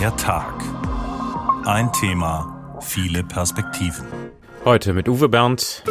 [0.00, 0.54] Der Tag.
[1.66, 4.06] Ein Thema, viele Perspektiven.
[4.64, 5.82] Heute mit Uwe Bernd.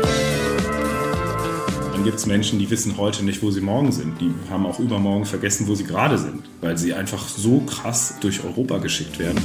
[1.93, 4.19] Dann gibt es Menschen, die wissen heute nicht, wo sie morgen sind.
[4.19, 8.43] Die haben auch übermorgen vergessen, wo sie gerade sind, weil sie einfach so krass durch
[8.43, 9.37] Europa geschickt werden.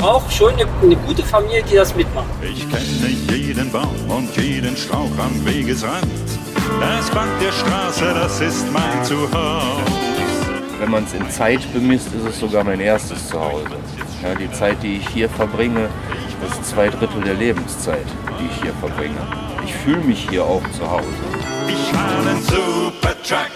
[0.00, 2.26] Auch schon eine, eine gute Familie, die das mitmacht.
[2.42, 6.08] Ich kenne jeden Baum und jeden Strauch am Wegesrand.
[6.80, 10.01] Das Band der Straße, das ist mein Zuhause.
[10.82, 13.70] Wenn man es in Zeit bemisst, ist es sogar mein erstes Zuhause.
[14.20, 15.88] Ja, die Zeit, die ich hier verbringe,
[16.44, 18.04] ist zwei Drittel der Lebenszeit,
[18.40, 19.14] die ich hier verbringe.
[19.64, 21.06] Ich fühle mich hier auch zu Hause.
[21.68, 23.52] Ich fahre einen Supertruck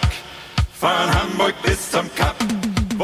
[0.79, 2.37] von Hamburg bis zum Kap.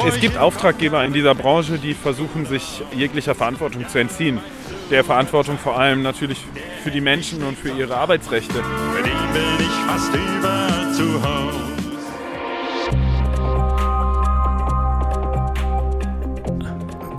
[0.08, 4.40] Es gibt Auftraggeber in dieser Branche, die versuchen, sich jeglicher Verantwortung zu entziehen.
[4.90, 6.40] Der Verantwortung vor allem natürlich
[6.82, 8.64] für die Menschen und für ihre Arbeitsrechte.
[8.96, 11.73] Mit ihm bin ich fast überall zu Hause.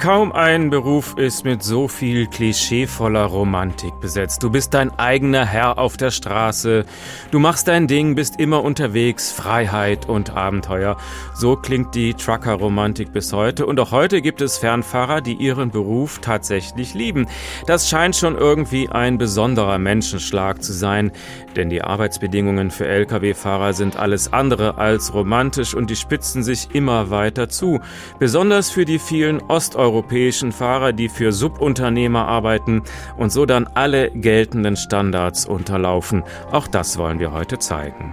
[0.05, 4.43] Kaum ein Beruf ist mit so viel klischeevoller Romantik besetzt.
[4.43, 6.85] Du bist dein eigener Herr auf der Straße.
[7.31, 9.33] Du machst dein Ding, bist immer unterwegs.
[9.33, 10.99] Freiheit und Abenteuer.
[11.35, 13.65] So klingt die Trucker-Romantik bis heute.
[13.65, 17.27] Und auch heute gibt es Fernfahrer, die ihren Beruf tatsächlich lieben.
[17.67, 21.13] Das scheint schon irgendwie ein besonderer Menschenschlag zu sein.
[21.57, 27.09] Denn die Arbeitsbedingungen für Lkw-Fahrer sind alles andere als romantisch und die spitzen sich immer
[27.09, 27.81] weiter zu.
[28.19, 32.83] Besonders für die vielen Osteuropäer europäischen Fahrer, die für Subunternehmer arbeiten
[33.17, 36.25] und so dann alle geltenden Standards unterlaufen.
[36.51, 38.13] Auch das wollen wir heute zeigen.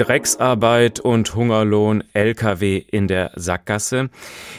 [0.00, 4.08] Drecksarbeit und Hungerlohn, Lkw in der Sackgasse.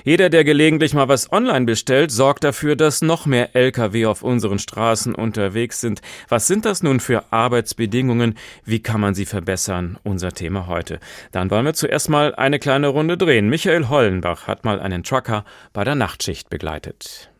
[0.04, 4.60] Jeder, der gelegentlich mal was online bestellt, sorgt dafür, dass noch mehr Lkw auf unseren
[4.60, 6.02] Straßen unterwegs sind.
[6.30, 8.36] Was sind das nun für Arbeitsbedingungen?
[8.66, 9.98] Wie kann man sie verbessern?
[10.04, 11.00] Unser Thema heute.
[11.32, 13.50] Dann wollen wir zuerst mal eine kleine Runde drehen.
[13.50, 17.32] Michael Hollenbach hat mal einen Trucker bei der Nachtschicht begleitet.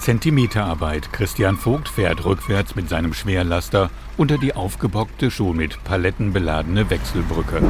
[0.00, 1.12] Zentimeterarbeit.
[1.12, 7.62] Christian Vogt fährt rückwärts mit seinem Schwerlaster unter die aufgebockte, schon mit Paletten beladene Wechselbrücke.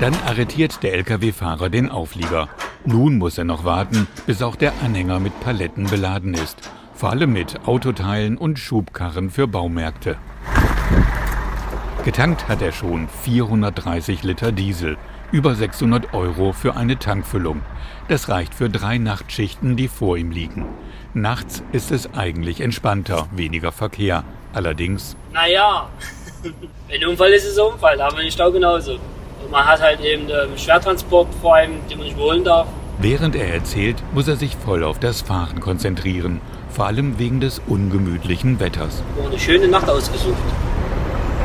[0.00, 2.48] Dann arretiert der Lkw-Fahrer den Auflieger.
[2.84, 6.70] Nun muss er noch warten, bis auch der Anhänger mit Paletten beladen ist.
[6.94, 10.16] Vor allem mit Autoteilen und Schubkarren für Baumärkte.
[12.04, 14.96] Getankt hat er schon 430 Liter Diesel.
[15.32, 17.62] Über 600 Euro für eine Tankfüllung.
[18.08, 20.66] Das reicht für drei Nachtschichten, die vor ihm liegen.
[21.14, 24.22] Nachts ist es eigentlich entspannter, weniger Verkehr.
[24.56, 25.14] Allerdings.
[25.34, 25.86] Naja,
[26.88, 27.98] wenn ein Unfall ist, ist es ein Unfall.
[27.98, 28.92] Da haben wir den Stau genauso.
[28.92, 32.66] Und man hat halt eben den Schwertransport vor allem, den man nicht holen darf.
[32.98, 36.40] Während er erzählt, muss er sich voll auf das Fahren konzentrieren.
[36.70, 39.02] Vor allem wegen des ungemütlichen Wetters.
[39.14, 40.36] Wir eine schöne Nacht ausgesucht.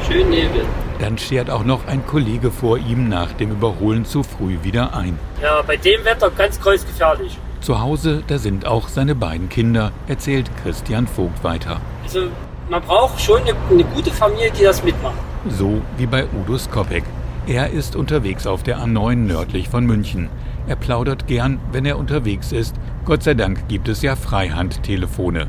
[0.08, 0.64] Schön Nebel.
[1.00, 5.20] Dann schert auch noch ein Kollege vor ihm nach dem Überholen zu früh wieder ein.
[5.42, 7.38] Ja, bei dem Wetter ganz kreuzgefährlich.
[7.60, 11.82] Zu Hause, da sind auch seine beiden Kinder, erzählt Christian Vogt weiter.
[12.04, 12.30] Also
[12.72, 15.18] man braucht schon eine, eine gute Familie, die das mitmacht.
[15.50, 17.04] So wie bei Udo Skopek.
[17.46, 20.30] Er ist unterwegs auf der A9 nördlich von München.
[20.68, 22.76] Er plaudert gern, wenn er unterwegs ist.
[23.04, 25.48] Gott sei Dank gibt es ja Freihandtelefone.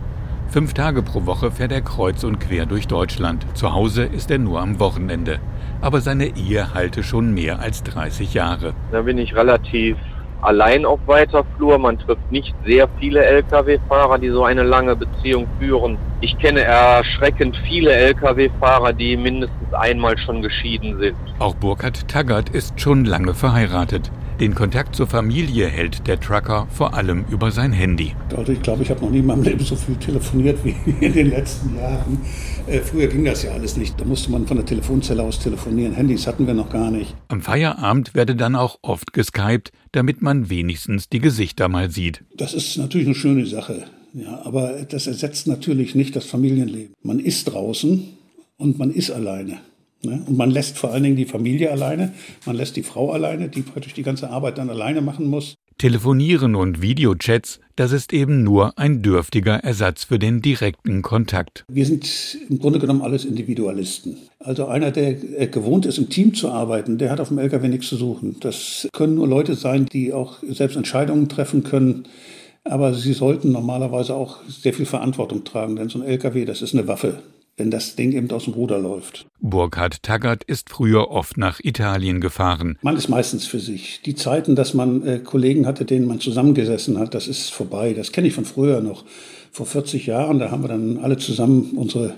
[0.49, 3.47] Fünf Tage pro Woche fährt er kreuz und quer durch Deutschland.
[3.55, 5.39] Zu Hause ist er nur am Wochenende.
[5.81, 8.75] Aber seine Ehe halte schon mehr als 30 Jahre.
[8.91, 9.97] Da bin ich relativ
[10.43, 11.79] allein auf weiter Flur.
[11.79, 15.97] Man trifft nicht sehr viele Lkw-Fahrer, die so eine lange Beziehung führen.
[16.21, 21.17] Ich kenne erschreckend viele Lkw-Fahrer, die mindestens einmal schon geschieden sind.
[21.39, 24.11] Auch Burkhard Taggart ist schon lange verheiratet.
[24.41, 28.15] Den Kontakt zur Familie hält der Trucker vor allem über sein Handy.
[28.37, 31.13] Also ich glaube, ich habe noch nie in meinem Leben so viel telefoniert wie in
[31.13, 32.19] den letzten Jahren.
[32.67, 34.01] Äh, früher ging das ja alles nicht.
[34.01, 35.95] Da musste man von der Telefonzelle aus telefonieren.
[35.95, 37.15] Handys hatten wir noch gar nicht.
[37.29, 42.25] Am Feierabend werde dann auch oft geskypt, damit man wenigstens die Gesichter mal sieht.
[42.37, 43.85] Das ist natürlich eine schöne Sache.
[44.15, 46.95] Ja, aber das ersetzt natürlich nicht das Familienleben.
[47.03, 48.09] Man ist draußen
[48.59, 49.59] und man ist alleine.
[50.05, 50.23] Ne?
[50.27, 52.13] Und man lässt vor allen Dingen die Familie alleine,
[52.45, 55.55] man lässt die Frau alleine, die praktisch die ganze Arbeit dann alleine machen muss.
[55.79, 61.65] Telefonieren und Videochats, das ist eben nur ein dürftiger Ersatz für den direkten Kontakt.
[61.69, 64.17] Wir sind im Grunde genommen alles Individualisten.
[64.39, 67.89] Also einer, der gewohnt ist, im Team zu arbeiten, der hat auf dem LKW nichts
[67.89, 68.37] zu suchen.
[68.41, 72.05] Das können nur Leute sein, die auch selbst Entscheidungen treffen können.
[72.65, 76.75] Aber sie sollten normalerweise auch sehr viel Verantwortung tragen, denn so ein LKW, das ist
[76.75, 77.19] eine Waffe
[77.57, 79.27] wenn das Ding eben aus dem Ruder läuft.
[79.41, 82.79] Burkhard Taggart ist früher oft nach Italien gefahren.
[82.83, 84.01] Man ist meistens für sich.
[84.05, 87.93] Die Zeiten, dass man äh, Kollegen hatte, denen man zusammengesessen hat, das ist vorbei.
[87.93, 89.05] Das kenne ich von früher noch.
[89.51, 92.15] Vor 40 Jahren, da haben wir dann alle zusammen unsere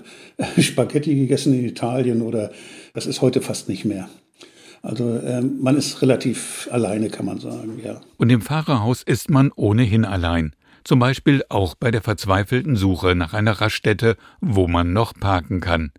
[0.59, 2.51] Spaghetti gegessen in Italien oder
[2.93, 4.09] das ist heute fast nicht mehr.
[4.81, 7.99] Also äh, man ist relativ alleine, kann man sagen, ja.
[8.17, 10.53] Und im Fahrerhaus ist man ohnehin allein.
[10.85, 15.91] Zum Beispiel auch bei der verzweifelten Suche nach einer Raststätte, wo man noch parken kann.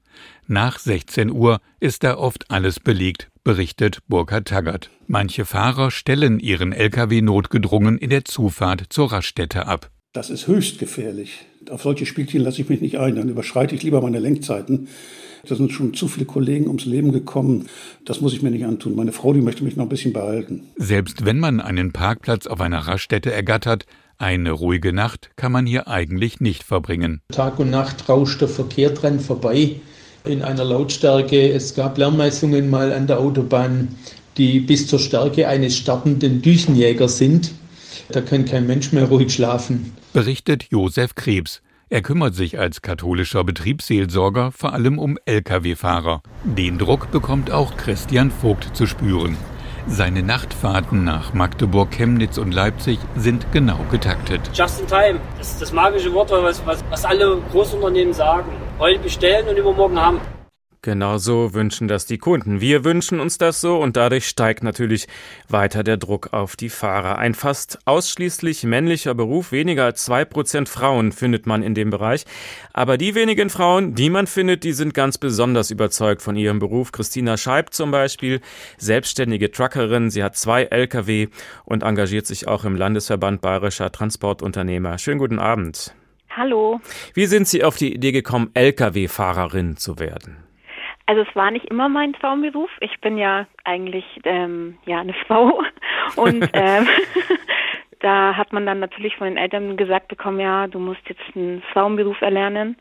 [0.47, 4.91] Nach 16 Uhr ist da oft alles belegt, berichtet Burkhard Taggart.
[5.09, 9.91] Manche Fahrer stellen ihren Lkw notgedrungen in der Zufahrt zur Raststätte ab.
[10.13, 11.45] Das ist höchst gefährlich.
[11.69, 13.17] Auf solche Spielchen lasse ich mich nicht ein.
[13.17, 14.87] Dann überschreite ich lieber meine Lenkzeiten.
[15.49, 17.69] Da sind schon zu viele Kollegen ums Leben gekommen.
[18.05, 18.95] Das muss ich mir nicht antun.
[18.95, 20.63] Meine Frau, die möchte mich noch ein bisschen behalten.
[20.77, 23.85] Selbst wenn man einen Parkplatz auf einer Raststätte ergattert,
[24.19, 27.21] eine ruhige Nacht kann man hier eigentlich nicht verbringen.
[27.33, 29.81] Tag und Nacht rauscht der Verkehr dran vorbei
[30.25, 31.51] in einer Lautstärke.
[31.53, 33.89] Es gab Lärmmessungen mal an der Autobahn,
[34.37, 37.53] die bis zur Stärke eines startenden Düsenjägers sind.
[38.11, 39.93] Da kann kein Mensch mehr ruhig schlafen.
[40.13, 41.63] Berichtet Josef Krebs.
[41.89, 46.21] Er kümmert sich als katholischer Betriebsseelsorger vor allem um Lkw-Fahrer.
[46.45, 49.37] Den Druck bekommt auch Christian Vogt zu spüren.
[49.89, 54.41] Seine Nachtfahrten nach Magdeburg, Chemnitz und Leipzig sind genau getaktet.
[54.53, 58.51] Just in time, das ist das magische Wort, was, was, was alle Großunternehmen sagen.
[58.81, 60.21] Heute bestellen und übermorgen haben.
[60.87, 62.61] Genauso wünschen das die Kunden.
[62.61, 65.09] Wir wünschen uns das so und dadurch steigt natürlich
[65.49, 67.19] weiter der Druck auf die Fahrer.
[67.19, 72.25] Ein fast ausschließlich männlicher Beruf, weniger als zwei Prozent Frauen findet man in dem Bereich.
[72.73, 76.93] Aber die wenigen Frauen, die man findet, die sind ganz besonders überzeugt von ihrem Beruf.
[76.93, 78.41] Christina Scheib zum Beispiel,
[78.79, 80.11] selbstständige Truckerin.
[80.11, 81.27] Sie hat zwei Lkw
[81.65, 84.99] und engagiert sich auch im Landesverband Bayerischer Transportunternehmer.
[84.99, 85.97] Schönen guten Abend.
[86.31, 86.81] Hallo.
[87.13, 90.46] Wie sind Sie auf die Idee gekommen, Lkw-Fahrerin zu werden?
[91.07, 92.71] Also es war nicht immer mein Traumberuf.
[92.81, 95.63] Ich bin ja eigentlich ähm, ja eine Frau
[96.17, 96.89] und ähm,
[98.01, 101.63] da hat man dann natürlich von den Eltern gesagt bekommen, ja, du musst jetzt einen
[101.73, 102.77] Frauenberuf erlernen.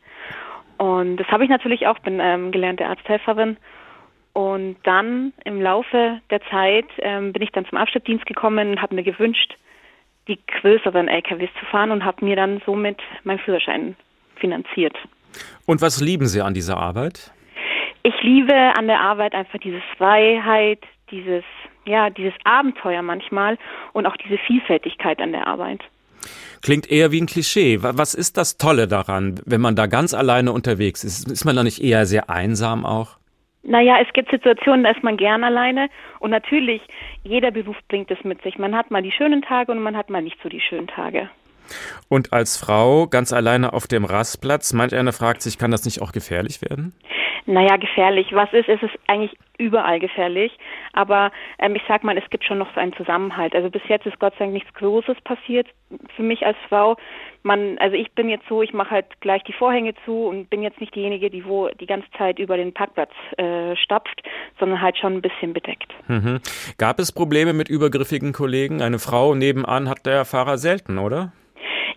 [0.78, 3.56] Und das habe ich natürlich auch, bin ähm, gelernte Arzthelferin.
[4.34, 8.94] Und dann im Laufe der Zeit ähm, bin ich dann zum Abschleppdienst gekommen und habe
[8.94, 9.56] mir gewünscht,
[10.28, 13.96] die größeren LKWs zu fahren und habe mir dann somit meinen Führerschein
[14.34, 14.94] finanziert.
[15.64, 17.32] Und was lieben Sie an dieser Arbeit?
[18.06, 20.78] Ich liebe an der Arbeit einfach diese Freiheit,
[21.10, 21.42] dieses,
[21.86, 23.58] ja, dieses Abenteuer manchmal
[23.94, 25.80] und auch diese Vielfältigkeit an der Arbeit.
[26.62, 27.78] Klingt eher wie ein Klischee.
[27.82, 31.30] Was ist das Tolle daran, wenn man da ganz alleine unterwegs ist?
[31.30, 33.18] Ist man da nicht eher sehr einsam auch?
[33.64, 35.88] Naja, es gibt Situationen, da ist man gern alleine
[36.20, 36.82] und natürlich,
[37.24, 38.58] jeder Beruf bringt es mit sich.
[38.58, 41.28] Man hat mal die schönen Tage und man hat mal nicht so die schönen Tage.
[42.08, 46.00] Und als Frau ganz alleine auf dem Rastplatz, manch einer fragt sich, kann das nicht
[46.00, 46.92] auch gefährlich werden?
[47.46, 48.32] Naja, gefährlich.
[48.32, 50.52] Was ist, ist es eigentlich überall gefährlich.
[50.92, 53.54] Aber ähm, ich sag mal, es gibt schon noch so einen Zusammenhalt.
[53.54, 55.68] Also bis jetzt ist Gott sei Dank nichts Großes passiert
[56.14, 56.96] für mich als Frau.
[57.42, 60.62] Man, also ich bin jetzt so, ich mache halt gleich die Vorhänge zu und bin
[60.62, 64.22] jetzt nicht diejenige, die wo die ganze Zeit über den Parkplatz äh, stapft,
[64.58, 65.92] sondern halt schon ein bisschen bedeckt.
[66.08, 66.40] Mhm.
[66.78, 68.82] Gab es Probleme mit übergriffigen Kollegen?
[68.82, 71.32] Eine Frau nebenan hat der Fahrer selten, oder?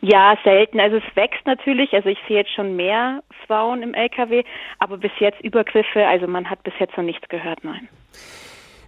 [0.02, 0.80] Ja, selten.
[0.80, 1.94] Also es wächst natürlich.
[1.94, 4.44] Also ich sehe jetzt schon mehr Frauen im LKW,
[4.80, 7.90] aber bis jetzt Übergriffe, also man hat bis jetzt noch nichts gehört, nein.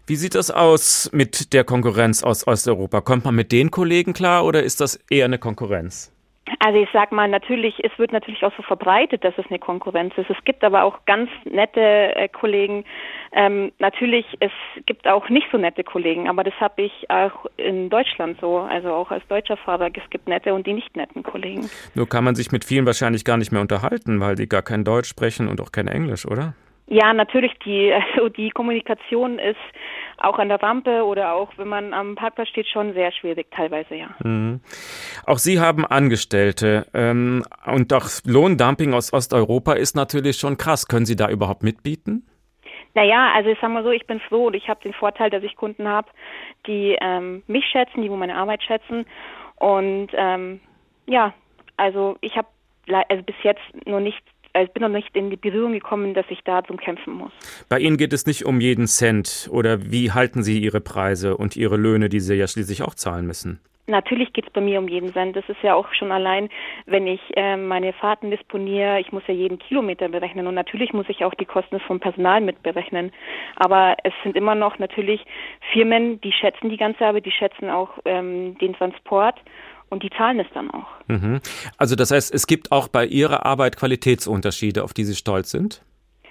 [0.07, 3.01] Wie sieht das aus mit der Konkurrenz aus Osteuropa?
[3.01, 6.10] Kommt man mit den Kollegen klar oder ist das eher eine Konkurrenz?
[6.59, 10.13] Also ich sag mal, natürlich, es wird natürlich auch so verbreitet, dass es eine Konkurrenz
[10.17, 10.29] ist.
[10.29, 12.83] Es gibt aber auch ganz nette äh, Kollegen.
[13.31, 14.51] Ähm, natürlich, es
[14.85, 18.89] gibt auch nicht so nette Kollegen, aber das habe ich auch in Deutschland so, also
[18.93, 21.69] auch als deutscher Fahrer, es gibt nette und die nicht netten Kollegen.
[21.95, 24.83] Nur kann man sich mit vielen wahrscheinlich gar nicht mehr unterhalten, weil die gar kein
[24.83, 26.53] Deutsch sprechen und auch kein Englisch, oder?
[26.91, 29.55] Ja, natürlich, die, also die Kommunikation ist
[30.23, 33.95] auch an der Rampe oder auch wenn man am Parkplatz steht, schon sehr schwierig teilweise,
[33.95, 34.09] ja.
[34.23, 34.61] Mhm.
[35.25, 40.87] Auch Sie haben Angestellte ähm, und auch Lohndumping aus Osteuropa ist natürlich schon krass.
[40.87, 42.27] Können Sie da überhaupt mitbieten?
[42.93, 45.43] Naja, also ich sag mal so, ich bin froh und ich habe den Vorteil, dass
[45.43, 46.09] ich Kunden habe,
[46.67, 49.05] die ähm, mich schätzen, die meine Arbeit schätzen.
[49.55, 50.59] Und ähm,
[51.05, 51.33] ja,
[51.77, 52.47] also ich habe
[53.07, 56.25] also bis jetzt nur nicht also ich bin noch nicht in die Berührung gekommen, dass
[56.29, 57.31] ich da zum Kämpfen muss.
[57.69, 61.55] Bei Ihnen geht es nicht um jeden Cent oder wie halten Sie Ihre Preise und
[61.55, 63.59] Ihre Löhne, die Sie ja schließlich auch zahlen müssen?
[63.87, 65.35] Natürlich geht es bei mir um jeden Cent.
[65.35, 66.49] Das ist ja auch schon allein,
[66.85, 71.09] wenn ich äh, meine Fahrten disponiere, ich muss ja jeden Kilometer berechnen und natürlich muss
[71.09, 73.11] ich auch die Kosten vom Personal mit berechnen.
[73.57, 75.25] Aber es sind immer noch natürlich
[75.73, 79.35] Firmen, die schätzen die ganze Arbeit, die schätzen auch ähm, den Transport
[79.91, 80.87] und die zahlen es dann auch.
[81.07, 81.41] Mhm.
[81.77, 85.83] Also das heißt, es gibt auch bei Ihrer Arbeit Qualitätsunterschiede, auf die Sie stolz sind?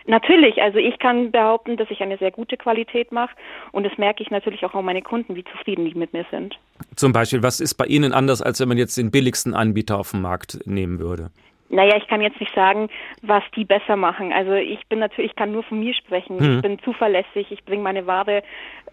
[0.07, 3.37] Natürlich, also ich kann behaupten, dass ich eine sehr gute Qualität mache
[3.71, 6.59] und das merke ich natürlich auch an meine Kunden, wie zufrieden die mit mir sind.
[6.97, 10.11] Zum Beispiel, was ist bei Ihnen anders, als wenn man jetzt den billigsten Anbieter auf
[10.11, 11.31] dem Markt nehmen würde?
[11.69, 12.89] Naja, ich kann jetzt nicht sagen,
[13.23, 14.33] was die besser machen.
[14.33, 16.41] Also ich bin natürlich, ich kann nur von mir sprechen.
[16.41, 16.57] Hm.
[16.57, 18.43] Ich bin zuverlässig, ich bringe meine Ware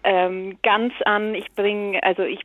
[0.04, 2.40] ähm, ganz an, ich bringe, also ich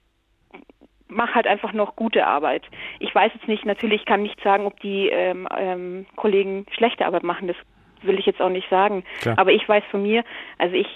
[1.13, 2.63] mache halt einfach noch gute Arbeit.
[2.99, 7.23] Ich weiß jetzt nicht, natürlich kann nicht sagen, ob die ähm, ähm, Kollegen schlechte Arbeit
[7.23, 7.57] machen, das
[8.01, 9.03] will ich jetzt auch nicht sagen.
[9.21, 9.37] Klar.
[9.37, 10.23] Aber ich weiß von mir,
[10.57, 10.87] also ich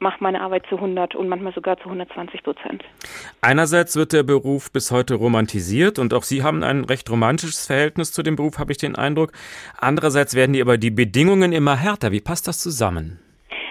[0.00, 2.84] mache meine Arbeit zu 100 und manchmal sogar zu 120 Prozent.
[3.40, 8.12] Einerseits wird der Beruf bis heute romantisiert und auch Sie haben ein recht romantisches Verhältnis
[8.12, 9.32] zu dem Beruf, habe ich den Eindruck.
[9.76, 12.12] Andererseits werden die aber die Bedingungen immer härter.
[12.12, 13.18] Wie passt das zusammen?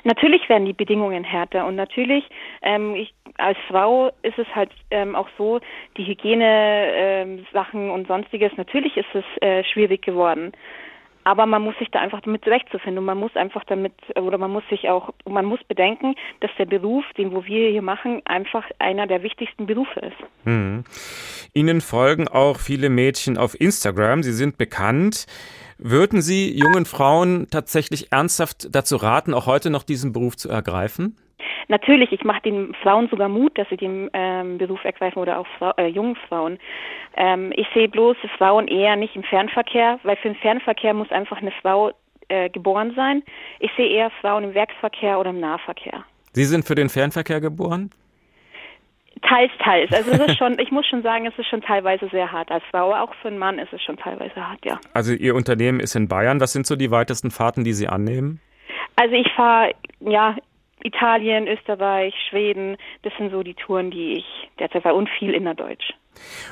[0.03, 2.23] Natürlich werden die Bedingungen härter und natürlich,
[2.61, 5.59] ähm, ich, als Frau ist es halt ähm, auch so,
[5.97, 10.51] die Hygiene-Sachen ähm, und sonstiges, natürlich ist es äh, schwierig geworden.
[11.23, 14.49] Aber man muss sich da einfach damit zurechtzufinden und man muss einfach damit, oder man
[14.49, 18.63] muss sich auch, man muss bedenken, dass der Beruf, den wo wir hier machen, einfach
[18.79, 20.15] einer der wichtigsten Berufe ist.
[20.45, 20.85] Hm.
[21.53, 24.23] Ihnen folgen auch viele Mädchen auf Instagram.
[24.23, 25.25] Sie sind bekannt.
[25.77, 31.17] Würden Sie jungen Frauen tatsächlich ernsthaft dazu raten, auch heute noch diesen Beruf zu ergreifen?
[31.67, 35.47] Natürlich, ich mache den Frauen sogar Mut, dass sie den ähm, Beruf ergreifen oder auch
[35.57, 36.59] Frau, äh, jungen Frauen.
[37.15, 41.37] Ähm, ich sehe bloß Frauen eher nicht im Fernverkehr, weil für den Fernverkehr muss einfach
[41.37, 41.91] eine Frau
[42.29, 43.23] äh, geboren sein.
[43.59, 46.03] Ich sehe eher Frauen im Werksverkehr oder im Nahverkehr.
[46.33, 47.91] Sie sind für den Fernverkehr geboren?
[49.21, 49.91] Teils, teils.
[49.91, 52.51] Also es ist schon, ich muss schon sagen, es ist schon teilweise sehr hart.
[52.51, 54.79] Als Frau, auch für einen Mann ist es schon teilweise hart, ja.
[54.93, 56.39] Also Ihr Unternehmen ist in Bayern.
[56.39, 58.39] Was sind so die weitesten Fahrten, die Sie annehmen?
[58.95, 60.35] Also ich fahre, ja,
[60.83, 64.25] Italien, Österreich, Schweden, das sind so die Touren, die ich
[64.59, 65.93] derzeit fahre und viel innerdeutsch.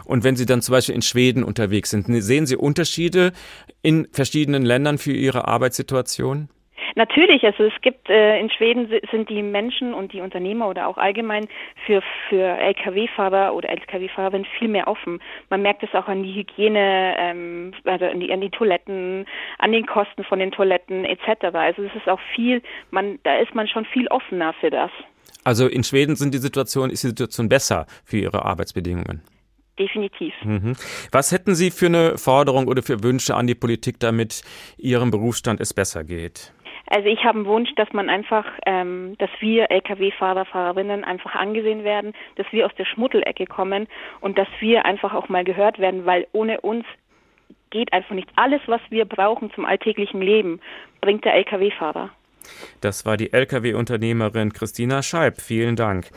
[0.03, 3.31] Und wenn Sie dann zum Beispiel in Schweden unterwegs sind, sehen Sie Unterschiede
[3.81, 6.49] in verschiedenen Ländern für Ihre Arbeitssituation?
[6.97, 10.97] Natürlich, also es gibt äh, in Schweden sind die Menschen und die Unternehmer oder auch
[10.97, 11.47] allgemein
[11.85, 15.19] für für Lkw-Fahrer oder Lkw-Fahrerinnen viel mehr offen.
[15.49, 19.25] Man merkt es auch an die Hygiene, ähm, also an die, an die Toiletten,
[19.59, 21.53] an den Kosten von den Toiletten etc.
[21.53, 22.61] Also es ist auch viel,
[22.91, 24.91] man da ist man schon viel offener für das.
[25.43, 29.21] Also in Schweden sind die Situation ist die Situation besser für ihre Arbeitsbedingungen.
[29.77, 30.33] Definitiv.
[30.45, 30.77] Mhm.
[31.11, 34.43] Was hätten Sie für eine Forderung oder für Wünsche an die Politik, damit
[34.77, 36.53] Ihrem Berufsstand es besser geht?
[36.87, 41.83] Also ich habe einen Wunsch, dass man einfach, ähm, dass wir Lkw-Fahrer, Fahrerinnen einfach angesehen
[41.83, 43.87] werden, dass wir aus der Schmuddelecke kommen
[44.21, 46.85] und dass wir einfach auch mal gehört werden, weil ohne uns
[47.71, 50.61] geht einfach nicht alles, was wir brauchen zum alltäglichen Leben,
[51.01, 52.11] bringt der Lkw-Fahrer.
[52.81, 55.41] Das war die Lkw-Unternehmerin Christina Scheib.
[55.41, 56.09] Vielen Dank.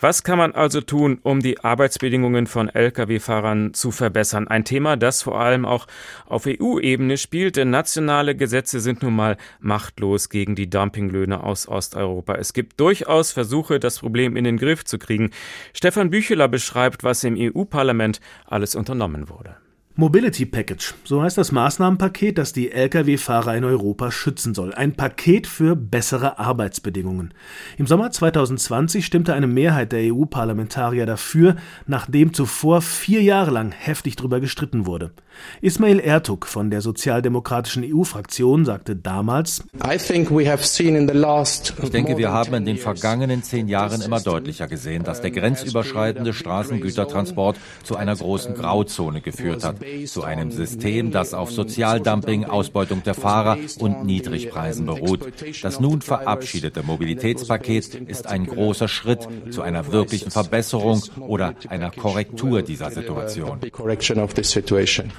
[0.00, 4.48] Was kann man also tun, um die Arbeitsbedingungen von Lkw-Fahrern zu verbessern?
[4.48, 5.86] Ein Thema, das vor allem auch
[6.26, 12.34] auf EU-Ebene spielt, denn nationale Gesetze sind nun mal machtlos gegen die Dumpinglöhne aus Osteuropa.
[12.34, 15.30] Es gibt durchaus Versuche, das Problem in den Griff zu kriegen.
[15.72, 19.56] Stefan Bücheler beschreibt, was im EU-Parlament alles unternommen wurde.
[20.00, 24.72] Mobility Package, so heißt das Maßnahmenpaket, das die Lkw-Fahrer in Europa schützen soll.
[24.72, 27.34] Ein Paket für bessere Arbeitsbedingungen.
[27.76, 34.16] Im Sommer 2020 stimmte eine Mehrheit der EU-Parlamentarier dafür, nachdem zuvor vier Jahre lang heftig
[34.16, 35.10] darüber gestritten wurde.
[35.60, 40.34] Ismail Ertug von der sozialdemokratischen EU-Fraktion sagte damals, Ich denke,
[42.16, 47.96] wir haben in den vergangenen zehn Jahren immer deutlicher gesehen, dass der grenzüberschreitende Straßengütertransport zu
[47.96, 54.04] einer großen Grauzone geführt hat zu einem System, das auf Sozialdumping, Ausbeutung der Fahrer und
[54.04, 55.32] Niedrigpreisen beruht.
[55.62, 62.62] Das nun verabschiedete Mobilitätspaket ist ein großer Schritt zu einer wirklichen Verbesserung oder einer Korrektur
[62.62, 63.58] dieser Situation.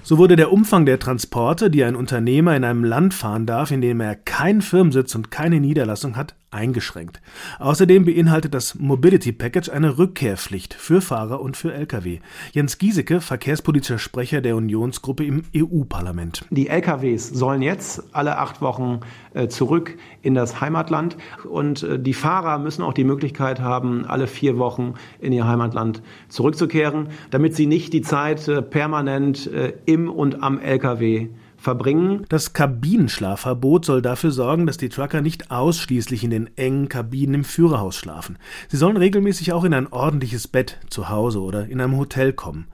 [0.03, 3.81] So wurde der Umfang der Transporte, die ein Unternehmer in einem Land fahren darf, in
[3.81, 7.21] dem er keinen Firmensitz und keine Niederlassung hat, eingeschränkt.
[7.59, 12.19] Außerdem beinhaltet das Mobility Package eine Rückkehrpflicht für Fahrer und für Lkw.
[12.51, 16.45] Jens Giesecke, verkehrspolitischer Sprecher der Unionsgruppe im EU-Parlament.
[16.49, 18.99] Die Lkws sollen jetzt alle acht Wochen
[19.33, 21.17] äh, zurück in das Heimatland
[21.49, 26.01] und äh, die Fahrer müssen auch die Möglichkeit haben, alle vier Wochen in ihr Heimatland
[26.29, 29.49] zurückzukehren, damit sie nicht die Zeit äh, permanent
[29.85, 31.29] im und am Lkw
[31.61, 32.25] verbringen.
[32.29, 37.43] Das Kabinenschlafverbot soll dafür sorgen, dass die Trucker nicht ausschließlich in den engen Kabinen im
[37.43, 38.37] Führerhaus schlafen.
[38.67, 42.67] Sie sollen regelmäßig auch in ein ordentliches Bett zu Hause oder in einem Hotel kommen.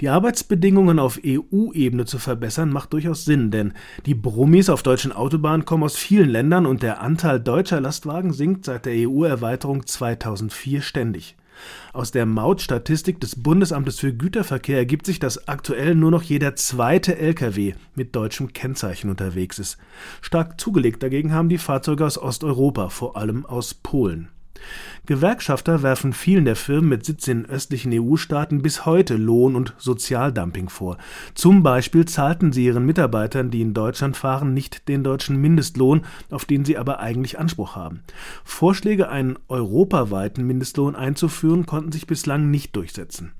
[0.00, 3.72] Die Arbeitsbedingungen auf EU-Ebene zu verbessern, macht durchaus Sinn, denn
[4.06, 8.64] die Brummis auf deutschen Autobahnen kommen aus vielen Ländern und der Anteil deutscher Lastwagen sinkt
[8.64, 11.36] seit der EU-Erweiterung 2004 ständig.
[11.92, 17.16] Aus der Mautstatistik des Bundesamtes für Güterverkehr ergibt sich, dass aktuell nur noch jeder zweite
[17.16, 19.78] Lkw mit deutschem Kennzeichen unterwegs ist.
[20.20, 24.28] Stark zugelegt dagegen haben die Fahrzeuge aus Osteuropa, vor allem aus Polen.
[25.06, 30.70] Gewerkschafter werfen vielen der Firmen mit Sitz in östlichen EU-Staaten bis heute Lohn- und Sozialdumping
[30.70, 30.96] vor.
[31.34, 36.46] Zum Beispiel zahlten sie ihren Mitarbeitern, die in Deutschland fahren, nicht den deutschen Mindestlohn, auf
[36.46, 38.02] den sie aber eigentlich Anspruch haben.
[38.44, 43.32] Vorschläge, einen europaweiten Mindestlohn einzuführen, konnten sich bislang nicht durchsetzen.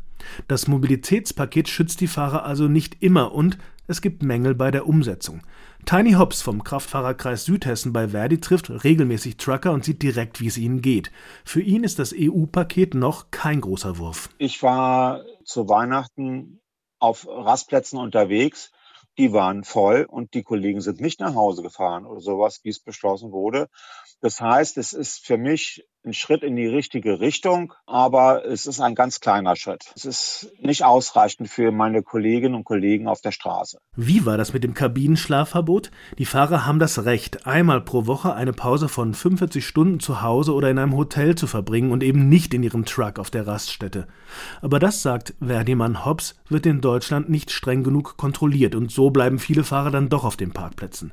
[0.48, 5.42] Das Mobilitätspaket schützt die Fahrer also nicht immer und es gibt Mängel bei der Umsetzung.
[5.84, 10.56] Tiny Hobbs vom Kraftfahrerkreis Südhessen bei Verdi trifft regelmäßig Trucker und sieht direkt, wie es
[10.56, 11.10] ihnen geht.
[11.44, 14.30] Für ihn ist das EU-Paket noch kein großer Wurf.
[14.38, 16.60] Ich war zu Weihnachten
[16.98, 18.72] auf Rastplätzen unterwegs.
[19.18, 22.80] Die waren voll und die Kollegen sind nicht nach Hause gefahren oder sowas, wie es
[22.80, 23.68] beschlossen wurde.
[24.20, 28.80] Das heißt, es ist für mich ein Schritt in die richtige Richtung, aber es ist
[28.80, 29.92] ein ganz kleiner Schritt.
[29.96, 33.78] Es ist nicht ausreichend für meine Kolleginnen und Kollegen auf der Straße.
[33.96, 35.90] Wie war das mit dem Kabinenschlafverbot?
[36.18, 40.52] Die Fahrer haben das Recht, einmal pro Woche eine Pause von 45 Stunden zu Hause
[40.52, 44.06] oder in einem Hotel zu verbringen und eben nicht in ihrem Truck auf der Raststätte.
[44.60, 49.38] Aber das, sagt Verdiman Hobbs, wird in Deutschland nicht streng genug kontrolliert und so bleiben
[49.38, 51.12] viele Fahrer dann doch auf den Parkplätzen.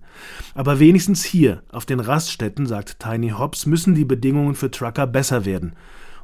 [0.53, 5.45] Aber wenigstens hier, auf den Raststätten, sagt Tiny Hobbs, müssen die Bedingungen für Trucker besser
[5.45, 5.73] werden.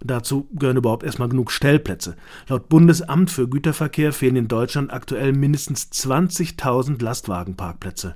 [0.01, 2.15] Und dazu gehören überhaupt erstmal genug Stellplätze.
[2.47, 8.15] Laut Bundesamt für Güterverkehr fehlen in Deutschland aktuell mindestens 20.000 Lastwagenparkplätze.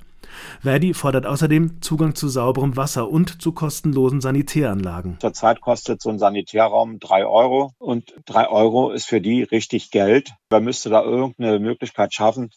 [0.60, 5.18] Verdi fordert außerdem Zugang zu sauberem Wasser und zu kostenlosen Sanitäranlagen.
[5.20, 10.32] Zurzeit kostet so ein Sanitärraum drei Euro und drei Euro ist für die richtig Geld.
[10.50, 12.50] Man müsste da irgendeine Möglichkeit schaffen,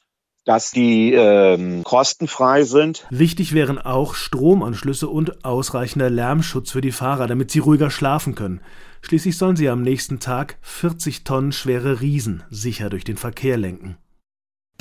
[0.45, 3.05] dass die ähm, kostenfrei sind.
[3.09, 8.61] Wichtig wären auch Stromanschlüsse und ausreichender Lärmschutz für die Fahrer, damit sie ruhiger schlafen können.
[9.01, 13.97] Schließlich sollen sie am nächsten Tag 40 Tonnen schwere Riesen sicher durch den Verkehr lenken.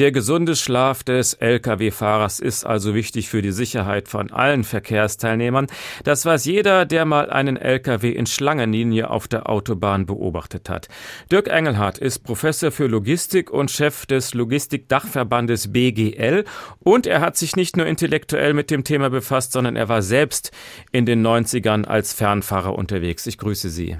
[0.01, 5.69] Der gesunde Schlaf des Lkw-Fahrers ist also wichtig für die Sicherheit von allen Verkehrsteilnehmern.
[6.03, 10.89] Das weiß jeder, der mal einen Lkw in Schlangenlinie auf der Autobahn beobachtet hat.
[11.31, 16.45] Dirk Engelhardt ist Professor für Logistik und Chef des Logistikdachverbandes BGL
[16.81, 20.51] und er hat sich nicht nur intellektuell mit dem Thema befasst, sondern er war selbst
[20.91, 23.29] in den 90ern als Fernfahrer unterwegs.
[23.29, 23.97] Ich grüße Sie.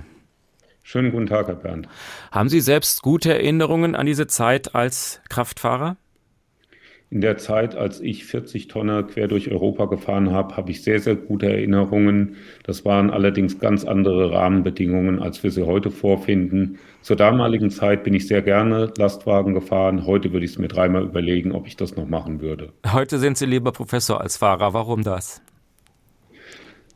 [0.87, 1.89] Schönen guten Tag, Herr Bernd.
[2.31, 5.97] Haben Sie selbst gute Erinnerungen an diese Zeit als Kraftfahrer?
[7.09, 11.01] In der Zeit, als ich 40 Tonner quer durch Europa gefahren habe, habe ich sehr,
[11.01, 12.37] sehr gute Erinnerungen.
[12.65, 16.79] Das waren allerdings ganz andere Rahmenbedingungen, als wir sie heute vorfinden.
[17.01, 20.05] Zur damaligen Zeit bin ich sehr gerne Lastwagen gefahren.
[20.05, 22.75] Heute würde ich es mir dreimal überlegen, ob ich das noch machen würde.
[22.93, 24.75] Heute sind Sie lieber Professor als Fahrer.
[24.75, 25.41] Warum das?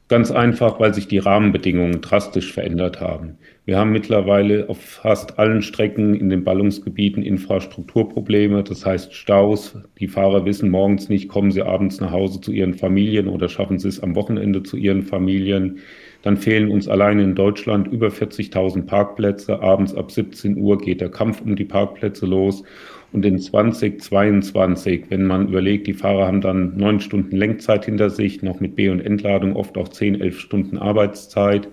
[0.08, 3.38] Ganz einfach, weil sich die Rahmenbedingungen drastisch verändert haben.
[3.68, 9.76] Wir haben mittlerweile auf fast allen Strecken in den Ballungsgebieten Infrastrukturprobleme, das heißt Staus.
[10.00, 13.78] Die Fahrer wissen morgens nicht, kommen sie abends nach Hause zu ihren Familien oder schaffen
[13.78, 15.80] sie es am Wochenende zu ihren Familien.
[16.22, 19.60] Dann fehlen uns allein in Deutschland über 40.000 Parkplätze.
[19.60, 22.64] Abends ab 17 Uhr geht der Kampf um die Parkplätze los.
[23.12, 28.40] Und in 2022, wenn man überlegt, die Fahrer haben dann neun Stunden Lenkzeit hinter sich,
[28.42, 31.68] noch mit B- und Entladung oft auch zehn, elf Stunden Arbeitszeit.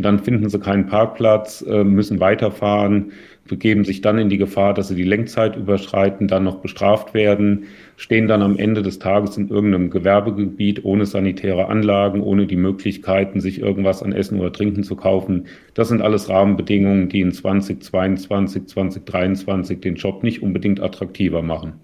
[0.00, 3.12] Und dann finden sie keinen Parkplatz, äh, müssen weiterfahren,
[3.46, 7.66] begeben sich dann in die Gefahr, dass sie die Lenkzeit überschreiten, dann noch bestraft werden,
[8.00, 13.40] stehen dann am Ende des Tages in irgendeinem Gewerbegebiet ohne sanitäre Anlagen, ohne die Möglichkeiten,
[13.40, 15.48] sich irgendwas an Essen oder Trinken zu kaufen.
[15.74, 21.74] Das sind alles Rahmenbedingungen, die in 2022, 2023 den Job nicht unbedingt attraktiver machen.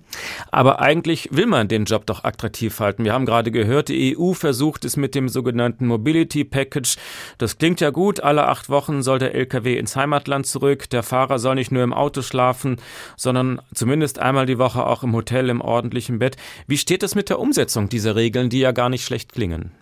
[0.50, 3.04] Aber eigentlich will man den Job doch attraktiv halten.
[3.04, 6.96] Wir haben gerade gehört, die EU versucht es mit dem sogenannten Mobility Package.
[7.38, 8.20] Das klingt ja gut.
[8.20, 10.88] Alle acht Wochen soll der LKW ins Heimatland zurück.
[10.90, 12.76] Der Fahrer soll nicht nur im Auto schlafen,
[13.16, 16.36] sondern zumindest einmal die Woche auch im Hotel im ordentlichen Bett.
[16.66, 19.72] Wie steht es mit der Umsetzung dieser Regeln, die ja gar nicht schlecht klingen?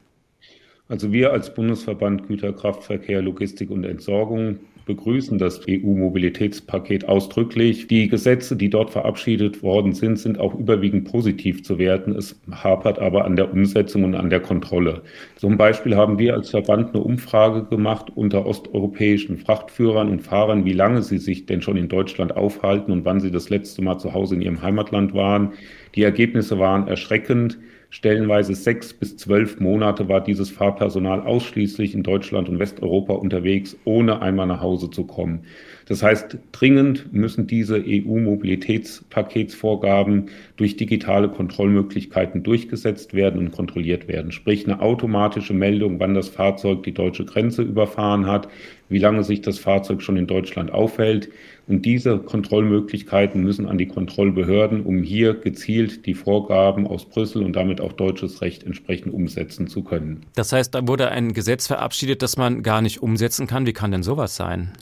[0.88, 7.86] Also wir als Bundesverband Güterkraftverkehr, Logistik und Entsorgung begrüßen das EU-Mobilitätspaket ausdrücklich.
[7.86, 12.14] Die Gesetze, die dort verabschiedet worden sind, sind auch überwiegend positiv zu werten.
[12.14, 15.02] Es hapert aber an der Umsetzung und an der Kontrolle.
[15.36, 20.72] Zum Beispiel haben wir als Verband eine Umfrage gemacht unter osteuropäischen Frachtführern und Fahrern, wie
[20.72, 24.12] lange sie sich denn schon in Deutschland aufhalten und wann sie das letzte Mal zu
[24.12, 25.52] Hause in ihrem Heimatland waren.
[25.94, 27.58] Die Ergebnisse waren erschreckend.
[27.94, 34.20] Stellenweise sechs bis zwölf Monate war dieses Fahrpersonal ausschließlich in Deutschland und Westeuropa unterwegs, ohne
[34.20, 35.44] einmal nach Hause zu kommen.
[35.86, 44.32] Das heißt, dringend müssen diese EU-Mobilitätspaketsvorgaben durch digitale Kontrollmöglichkeiten durchgesetzt werden und kontrolliert werden.
[44.32, 48.48] Sprich eine automatische Meldung, wann das Fahrzeug die deutsche Grenze überfahren hat,
[48.88, 51.28] wie lange sich das Fahrzeug schon in Deutschland aufhält,
[51.66, 57.56] Und diese Kontrollmöglichkeiten müssen an die Kontrollbehörden, um hier gezielt die Vorgaben aus Brüssel und
[57.56, 60.26] damit auch deutsches Recht entsprechend umsetzen zu können.
[60.34, 63.66] Das heißt, da wurde ein Gesetz verabschiedet, das man gar nicht umsetzen kann.
[63.66, 64.72] Wie kann denn sowas sein?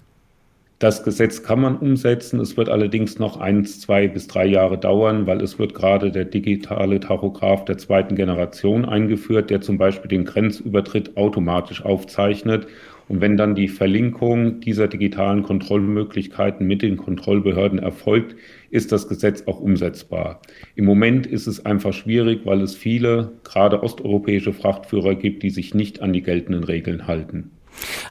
[0.83, 2.41] Das Gesetz kann man umsetzen.
[2.41, 6.25] Es wird allerdings noch eins, zwei bis drei Jahre dauern, weil es wird gerade der
[6.25, 12.67] digitale Tachograph der zweiten Generation eingeführt, der zum Beispiel den Grenzübertritt automatisch aufzeichnet.
[13.09, 18.35] Und wenn dann die Verlinkung dieser digitalen Kontrollmöglichkeiten mit den Kontrollbehörden erfolgt,
[18.71, 20.43] ist das Gesetz auch umsetzbar.
[20.75, 25.77] Im Moment ist es einfach schwierig, weil es viele, gerade osteuropäische Frachtführer gibt, die sich
[25.77, 27.53] nicht an die geltenden Regeln halten.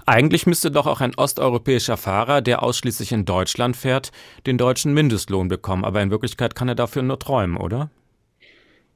[0.05, 4.11] Eigentlich müsste doch auch ein osteuropäischer Fahrer, der ausschließlich in Deutschland fährt,
[4.45, 5.85] den deutschen Mindestlohn bekommen.
[5.85, 7.89] Aber in Wirklichkeit kann er dafür nur träumen, oder?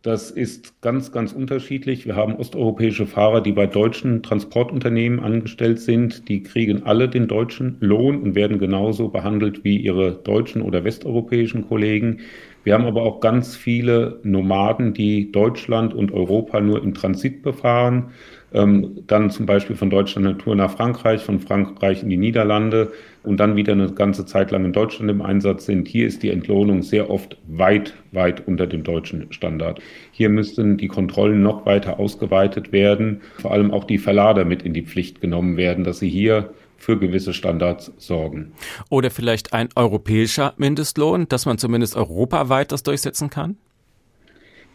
[0.06, 2.06] Das ist ganz, ganz unterschiedlich.
[2.06, 6.30] Wir haben osteuropäische Fahrer, die bei deutschen Transportunternehmen angestellt sind.
[6.30, 11.68] Die kriegen alle den deutschen Lohn und werden genauso behandelt wie ihre deutschen oder westeuropäischen
[11.68, 12.20] Kollegen.
[12.64, 18.12] Wir haben aber auch ganz viele Nomaden, die Deutschland und Europa nur im Transit befahren
[18.54, 22.92] ähm, dann zum Beispiel von Deutschland eine Tour nach Frankreich, von Frankreich in die Niederlande
[23.24, 25.88] und dann wieder eine ganze Zeit lang in Deutschland im Einsatz sind.
[25.88, 29.80] Hier ist die Entlohnung sehr oft weit, weit unter dem deutschen Standard.
[30.12, 34.74] Hier müssten die Kontrollen noch weiter ausgeweitet werden, vor allem auch die Verlader mit in
[34.74, 38.54] die Pflicht genommen werden, dass sie hier für gewisse Standards sorgen.
[38.90, 43.58] Oder vielleicht ein europäischer Mindestlohn, dass man zumindest europaweit das durchsetzen kann?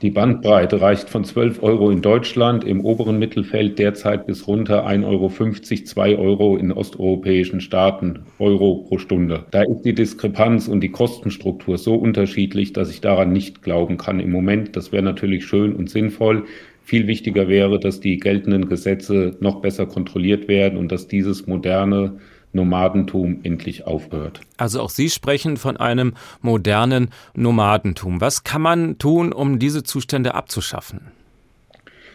[0.03, 5.05] Die Bandbreite reicht von 12 Euro in Deutschland im oberen Mittelfeld derzeit bis runter 1,50
[5.05, 5.29] Euro,
[5.85, 9.45] 2 Euro in osteuropäischen Staaten, Euro pro Stunde.
[9.51, 14.21] Da ist die Diskrepanz und die Kostenstruktur so unterschiedlich, dass ich daran nicht glauben kann
[14.21, 14.75] im Moment.
[14.75, 16.45] Das wäre natürlich schön und sinnvoll.
[16.83, 22.17] Viel wichtiger wäre, dass die geltenden Gesetze noch besser kontrolliert werden und dass dieses moderne
[22.53, 24.41] Nomadentum endlich aufhört.
[24.57, 28.21] Also auch Sie sprechen von einem modernen Nomadentum.
[28.21, 31.13] Was kann man tun, um diese Zustände abzuschaffen?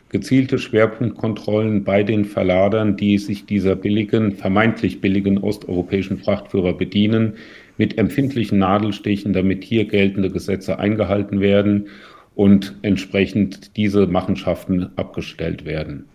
[0.10, 7.34] gezielte Schwerpunktkontrollen bei den Verladern, die sich dieser billigen, vermeintlich billigen osteuropäischen Frachtführer bedienen,
[7.78, 11.90] mit empfindlichen Nadelstichen, damit hier geltende Gesetze eingehalten werden
[12.34, 16.06] und entsprechend diese Machenschaften abgestellt werden.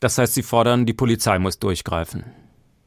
[0.00, 2.24] Das heißt, Sie fordern, die Polizei muss durchgreifen.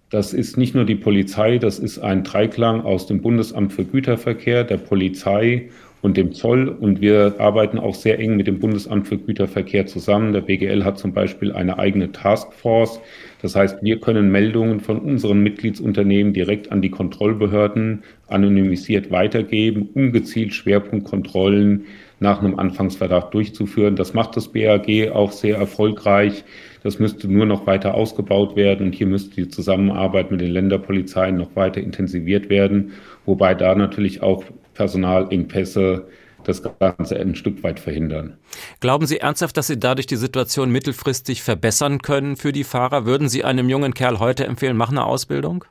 [0.09, 4.63] Das ist nicht nur die Polizei, das ist ein Dreiklang aus dem Bundesamt für Güterverkehr,
[4.63, 5.69] der Polizei
[6.01, 6.67] und dem Zoll.
[6.67, 10.33] Und wir arbeiten auch sehr eng mit dem Bundesamt für Güterverkehr zusammen.
[10.33, 12.99] Der BGL hat zum Beispiel eine eigene Taskforce.
[13.43, 20.11] Das heißt, wir können Meldungen von unseren Mitgliedsunternehmen direkt an die Kontrollbehörden anonymisiert weitergeben, um
[20.11, 21.85] gezielt Schwerpunktkontrollen
[22.19, 23.95] nach einem Anfangsverdacht durchzuführen.
[23.95, 26.43] Das macht das BAG auch sehr erfolgreich.
[26.83, 31.37] Das müsste nur noch weiter ausgebaut werden und hier müsste die Zusammenarbeit mit den Länderpolizeien
[31.37, 32.93] noch weiter intensiviert werden,
[33.25, 36.07] wobei da natürlich auch Personalengpässe
[36.45, 38.37] das Ganze ein Stück weit verhindern.
[38.79, 43.05] Glauben Sie ernsthaft, dass Sie dadurch die Situation mittelfristig verbessern können für die Fahrer?
[43.05, 45.65] Würden Sie einem jungen Kerl heute empfehlen, mach eine Ausbildung?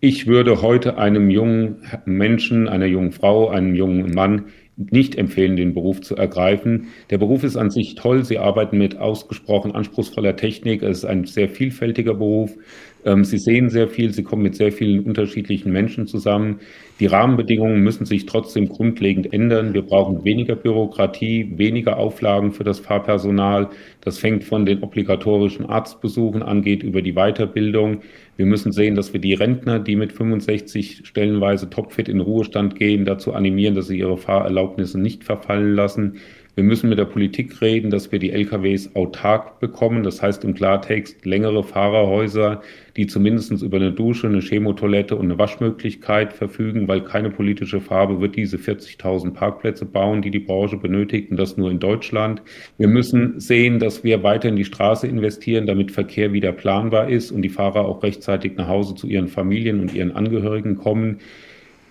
[0.00, 4.46] Ich würde heute einem jungen Menschen, einer jungen Frau, einem jungen Mann
[4.78, 6.88] nicht empfehlen, den Beruf zu ergreifen.
[7.10, 8.24] Der Beruf ist an sich toll.
[8.24, 10.82] Sie arbeiten mit ausgesprochen anspruchsvoller Technik.
[10.82, 12.56] Es ist ein sehr vielfältiger Beruf.
[13.04, 16.60] Ähm, sie sehen sehr viel, sie kommen mit sehr vielen unterschiedlichen Menschen zusammen.
[17.00, 19.72] Die Rahmenbedingungen müssen sich trotzdem grundlegend ändern.
[19.72, 23.68] Wir brauchen weniger Bürokratie, weniger Auflagen für das Fahrpersonal.
[24.00, 28.00] Das fängt von den obligatorischen Arztbesuchen an, geht über die Weiterbildung.
[28.36, 33.04] Wir müssen sehen, dass wir die Rentner, die mit 65 stellenweise topfit in Ruhestand gehen,
[33.04, 36.18] dazu animieren, dass sie ihre Fahrerlaubnisse nicht verfallen lassen.
[36.58, 40.02] Wir müssen mit der Politik reden, dass wir die LKWs autark bekommen.
[40.02, 42.62] Das heißt im Klartext längere Fahrerhäuser,
[42.96, 48.20] die zumindest über eine Dusche, eine Chemotoilette und eine Waschmöglichkeit verfügen, weil keine politische Farbe
[48.20, 52.42] wird diese 40.000 Parkplätze bauen, die die Branche benötigt und das nur in Deutschland.
[52.76, 57.30] Wir müssen sehen, dass wir weiter in die Straße investieren, damit Verkehr wieder planbar ist
[57.30, 61.20] und die Fahrer auch rechtzeitig nach Hause zu ihren Familien und ihren Angehörigen kommen.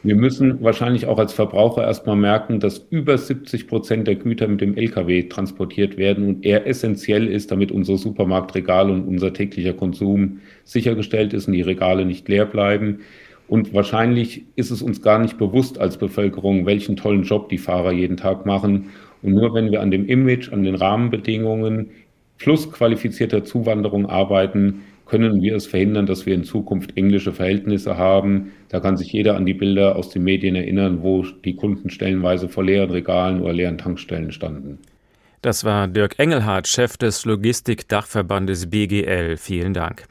[0.04, 4.62] Wir müssen wahrscheinlich auch als Verbraucher erstmal merken, dass über 70 Prozent der Güter mit
[4.62, 10.40] dem Lkw transportiert werden und er essentiell ist, damit unsere Supermarktregale und unser täglicher Konsum
[10.64, 13.00] sichergestellt ist und die Regale nicht leer bleiben.
[13.48, 17.92] Und wahrscheinlich ist es uns gar nicht bewusst als Bevölkerung, welchen tollen Job die Fahrer
[17.92, 18.90] jeden Tag machen.
[19.24, 21.90] Und nur wenn wir an dem Image, an den Rahmenbedingungen
[22.38, 28.52] plus qualifizierter Zuwanderung arbeiten, können wir es verhindern, dass wir in Zukunft englische Verhältnisse haben.
[28.70, 32.50] Da kann sich jeder an die Bilder aus den Medien erinnern, wo die Kunden stellenweise
[32.50, 34.80] vor leeren Regalen oder leeren Tankstellen standen.
[35.42, 39.38] Das war Dirk Engelhardt, Chef des Logistikdachverbandes BGL.
[39.38, 40.06] Vielen Dank.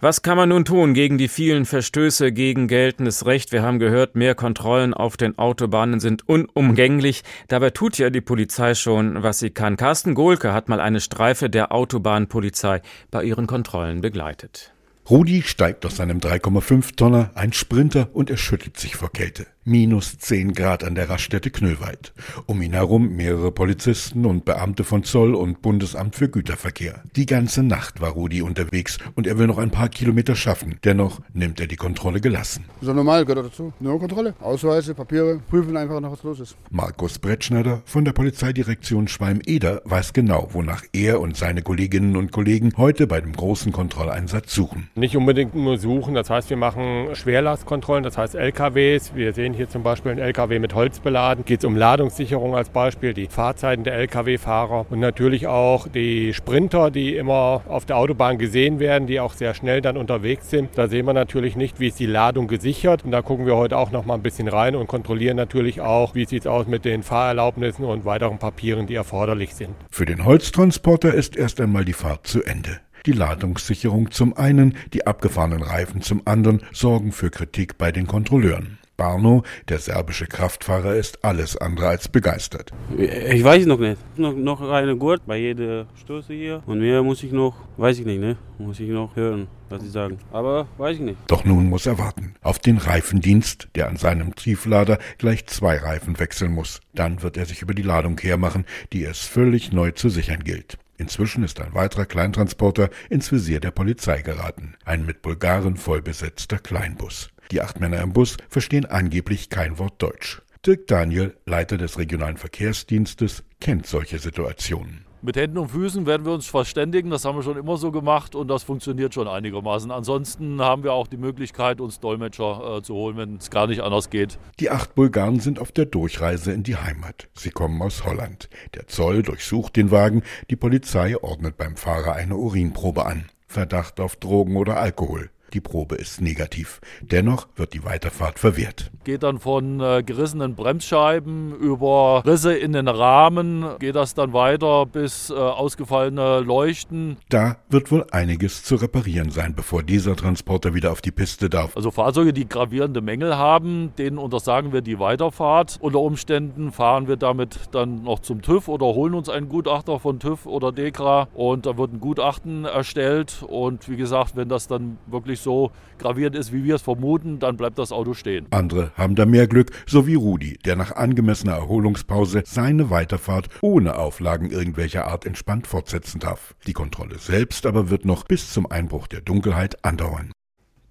[0.00, 3.52] Was kann man nun tun gegen die vielen Verstöße gegen geltendes Recht?
[3.52, 7.22] Wir haben gehört, mehr Kontrollen auf den Autobahnen sind unumgänglich.
[7.48, 9.76] Dabei tut ja die Polizei schon, was sie kann.
[9.76, 14.72] Carsten Gohlke hat mal eine Streife der Autobahnpolizei bei ihren Kontrollen begleitet.
[15.08, 20.18] Rudi steigt aus seinem 3,5 Tonner, ein Sprinter, und er schüttelt sich vor Kälte minus
[20.18, 22.12] 10 Grad an der Raststätte Knöllwald.
[22.46, 27.02] Um ihn herum mehrere Polizisten und Beamte von Zoll und Bundesamt für Güterverkehr.
[27.16, 30.78] Die ganze Nacht war Rudi unterwegs und er will noch ein paar Kilometer schaffen.
[30.84, 32.64] Dennoch nimmt er die Kontrolle gelassen.
[32.80, 33.72] So normal gehört dazu.
[33.80, 34.34] Nur Kontrolle.
[34.40, 36.56] Ausweise, Papiere, prüfen einfach noch, was los ist.
[36.70, 42.72] Markus Brettschneider von der Polizeidirektion Schwalm-Eder weiß genau, wonach er und seine Kolleginnen und Kollegen
[42.76, 44.88] heute bei dem großen Kontrolleinsatz suchen.
[44.94, 49.14] Nicht unbedingt nur suchen, das heißt, wir machen Schwerlastkontrollen, das heißt LKWs.
[49.14, 51.44] Wir sehen hier zum Beispiel ein LKW mit Holz beladen.
[51.44, 56.90] Geht es um Ladungssicherung als Beispiel, die Fahrzeiten der LKW-Fahrer und natürlich auch die Sprinter,
[56.90, 60.70] die immer auf der Autobahn gesehen werden, die auch sehr schnell dann unterwegs sind.
[60.76, 63.04] Da sehen wir natürlich nicht, wie ist die Ladung gesichert.
[63.04, 66.14] Und da gucken wir heute auch noch mal ein bisschen rein und kontrollieren natürlich auch,
[66.14, 69.74] wie sieht es aus mit den Fahrerlaubnissen und weiteren Papieren, die erforderlich sind.
[69.90, 72.80] Für den Holztransporter ist erst einmal die Fahrt zu Ende.
[73.06, 78.78] Die Ladungssicherung zum einen, die abgefahrenen Reifen zum anderen sorgen für Kritik bei den Kontrolleuren.
[78.96, 82.72] Barno, der serbische Kraftfahrer, ist alles andere als begeistert.
[82.96, 83.98] Ich weiß noch nicht.
[84.18, 86.62] Noch, noch eine Gurt bei jeder Stöße hier.
[86.66, 88.36] Und mehr muss ich noch, weiß ich nicht, ne?
[88.58, 90.18] Muss ich noch hören, was sie sagen.
[90.32, 91.18] Aber weiß ich nicht.
[91.26, 92.34] Doch nun muss er warten.
[92.42, 96.80] Auf den Reifendienst, der an seinem Trieflader gleich zwei Reifen wechseln muss.
[96.94, 100.78] Dann wird er sich über die Ladung hermachen, die es völlig neu zu sichern gilt.
[100.98, 104.74] Inzwischen ist ein weiterer Kleintransporter ins Visier der Polizei geraten.
[104.84, 107.30] Ein mit Bulgaren vollbesetzter Kleinbus.
[107.50, 110.42] Die acht Männer im Bus verstehen angeblich kein Wort Deutsch.
[110.66, 115.06] Dirk Daniel, Leiter des regionalen Verkehrsdienstes, kennt solche Situationen.
[115.22, 118.34] Mit Händen und Füßen werden wir uns verständigen, das haben wir schon immer so gemacht
[118.34, 119.90] und das funktioniert schon einigermaßen.
[119.90, 123.80] Ansonsten haben wir auch die Möglichkeit, uns Dolmetscher äh, zu holen, wenn es gar nicht
[123.80, 124.38] anders geht.
[124.60, 127.28] Die acht Bulgaren sind auf der Durchreise in die Heimat.
[127.34, 128.48] Sie kommen aus Holland.
[128.74, 133.26] Der Zoll durchsucht den Wagen, die Polizei ordnet beim Fahrer eine Urinprobe an.
[133.48, 135.30] Verdacht auf Drogen oder Alkohol.
[135.52, 136.80] Die Probe ist negativ.
[137.00, 138.90] Dennoch wird die Weiterfahrt verwehrt.
[139.04, 144.86] Geht dann von äh, gerissenen Bremsscheiben über Risse in den Rahmen, geht das dann weiter
[144.86, 147.16] bis äh, ausgefallene Leuchten.
[147.28, 151.76] Da wird wohl einiges zu reparieren sein, bevor dieser Transporter wieder auf die Piste darf.
[151.76, 155.78] Also Fahrzeuge, die gravierende Mängel haben, denen untersagen wir die Weiterfahrt.
[155.80, 160.18] Unter Umständen fahren wir damit dann noch zum TÜV oder holen uns einen Gutachter von
[160.18, 164.98] TÜV oder DEKRA und da wird ein Gutachten erstellt und wie gesagt, wenn das dann
[165.06, 168.46] wirklich wirklich so gravierend ist, wie wir es vermuten, dann bleibt das Auto stehen.
[168.50, 173.96] Andere haben da mehr Glück, so wie Rudi, der nach angemessener Erholungspause seine Weiterfahrt ohne
[173.96, 176.54] Auflagen irgendwelcher Art entspannt fortsetzen darf.
[176.66, 180.32] Die Kontrolle selbst aber wird noch bis zum Einbruch der Dunkelheit andauern.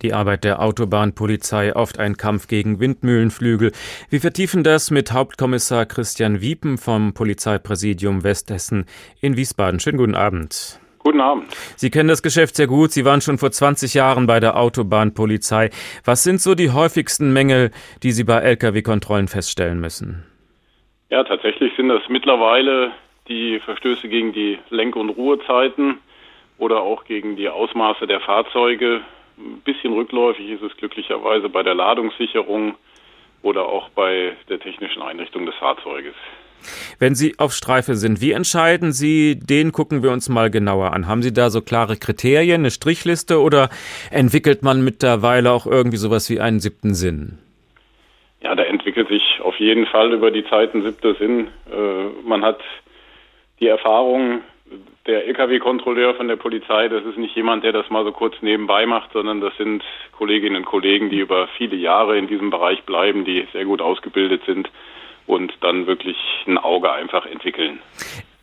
[0.02, 3.72] Die Arbeit der Autobahnpolizei oft ein Kampf gegen Windmühlenflügel.
[4.10, 8.86] Wir vertiefen das mit Hauptkommissar Christian Wiepen vom Polizeipräsidium Westhessen
[9.22, 9.80] in Wiesbaden.
[9.80, 10.80] Schönen guten Abend.
[11.06, 11.54] Guten Abend.
[11.76, 12.90] Sie kennen das Geschäft sehr gut.
[12.90, 15.70] Sie waren schon vor 20 Jahren bei der Autobahnpolizei.
[16.04, 17.70] Was sind so die häufigsten Mängel,
[18.02, 20.24] die Sie bei Lkw-Kontrollen feststellen müssen?
[21.12, 22.92] Ja, tatsächlich sind das mittlerweile
[23.28, 26.00] die Verstöße gegen die Lenk- und Ruhezeiten
[26.58, 29.02] oder auch gegen die Ausmaße der Fahrzeuge.
[29.38, 32.74] Ein bisschen rückläufig ist es glücklicherweise bei der Ladungssicherung
[33.44, 36.16] oder auch bei der technischen Einrichtung des Fahrzeuges.
[37.00, 41.08] Wenn Sie auf Streife sind, wie entscheiden Sie, den gucken wir uns mal genauer an?
[41.08, 43.70] Haben Sie da so klare Kriterien, eine Strichliste oder
[44.12, 47.38] entwickelt man mittlerweile auch irgendwie sowas wie einen siebten Sinn?
[48.42, 51.48] Ja, da entwickelt sich auf jeden Fall über die Zeit ein siebter Sinn.
[51.72, 52.60] Äh, man hat
[53.60, 54.42] die Erfahrung,
[55.08, 58.86] der Lkw-Kontrolleur von der Polizei, das ist nicht jemand, der das mal so kurz nebenbei
[58.86, 63.26] macht, sondern das sind Kolleginnen und Kollegen, die über viele Jahre in diesem Bereich bleiben,
[63.26, 64.70] die sehr gut ausgebildet sind
[65.28, 67.80] und dann wirklich ein Auge einfach entwickeln.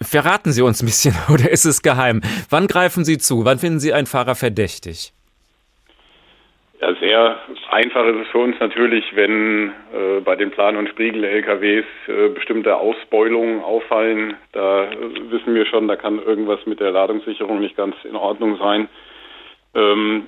[0.01, 2.23] Verraten Sie uns ein bisschen oder ist es geheim?
[2.51, 3.45] Wann greifen Sie zu?
[3.45, 5.13] Wann finden Sie einen Fahrer verdächtig?
[6.81, 7.39] Ja, sehr
[7.73, 12.77] einfach ist es für uns natürlich, wenn äh, bei den Plan- und Spiegel-LKWs äh, bestimmte
[12.77, 14.35] Ausbeulungen auffallen.
[14.53, 18.59] Da äh, wissen wir schon, da kann irgendwas mit der Ladungssicherung nicht ganz in Ordnung
[18.59, 18.89] sein.
[19.75, 20.27] Ähm,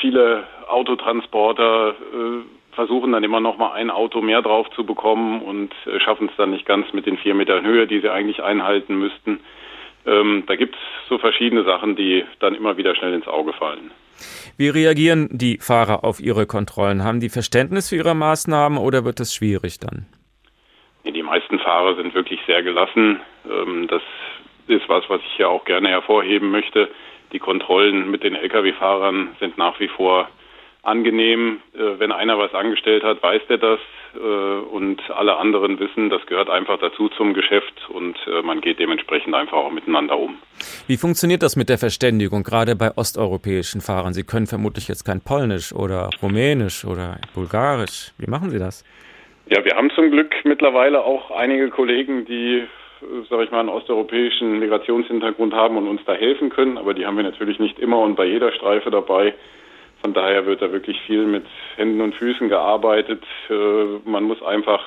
[0.00, 5.74] viele Autotransporter äh, versuchen dann immer noch mal ein Auto mehr drauf zu bekommen und
[5.86, 8.96] äh, schaffen es dann nicht ganz mit den vier Metern Höhe, die sie eigentlich einhalten
[8.98, 9.40] müssten.
[10.06, 13.90] Ähm, da gibt es so verschiedene Sachen, die dann immer wieder schnell ins Auge fallen.
[14.56, 17.02] Wie reagieren die Fahrer auf ihre Kontrollen?
[17.02, 20.06] Haben die Verständnis für ihre Maßnahmen oder wird es schwierig dann?
[21.04, 23.20] Die meisten Fahrer sind wirklich sehr gelassen.
[23.50, 24.02] Ähm, das
[24.66, 26.90] ist was, was ich ja auch gerne hervorheben möchte.
[27.32, 30.28] Die Kontrollen mit den Lkw-Fahrern sind nach wie vor
[30.86, 31.60] angenehm.
[31.74, 33.80] Äh, wenn einer was angestellt hat, weiß der das
[34.14, 38.78] äh, und alle anderen wissen, das gehört einfach dazu zum Geschäft und äh, man geht
[38.78, 40.36] dementsprechend einfach auch miteinander um.
[40.86, 44.12] Wie funktioniert das mit der Verständigung, gerade bei osteuropäischen Fahrern?
[44.12, 48.12] Sie können vermutlich jetzt kein Polnisch oder Rumänisch oder Bulgarisch.
[48.18, 48.84] Wie machen Sie das?
[49.48, 52.64] Ja, wir haben zum Glück mittlerweile auch einige Kollegen, die
[53.28, 57.16] sage ich mal, einen osteuropäischen Migrationshintergrund haben und uns da helfen können, aber die haben
[57.16, 59.34] wir natürlich nicht immer und bei jeder Streife dabei.
[60.06, 63.24] Von daher wird da wirklich viel mit Händen und Füßen gearbeitet.
[63.50, 64.80] Äh, man muss einfach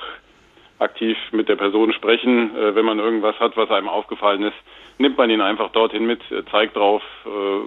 [0.78, 2.56] aktiv mit der Person sprechen.
[2.56, 4.56] Äh, wenn man irgendwas hat, was einem aufgefallen ist,
[4.96, 7.02] nimmt man ihn einfach dorthin mit, äh, zeigt drauf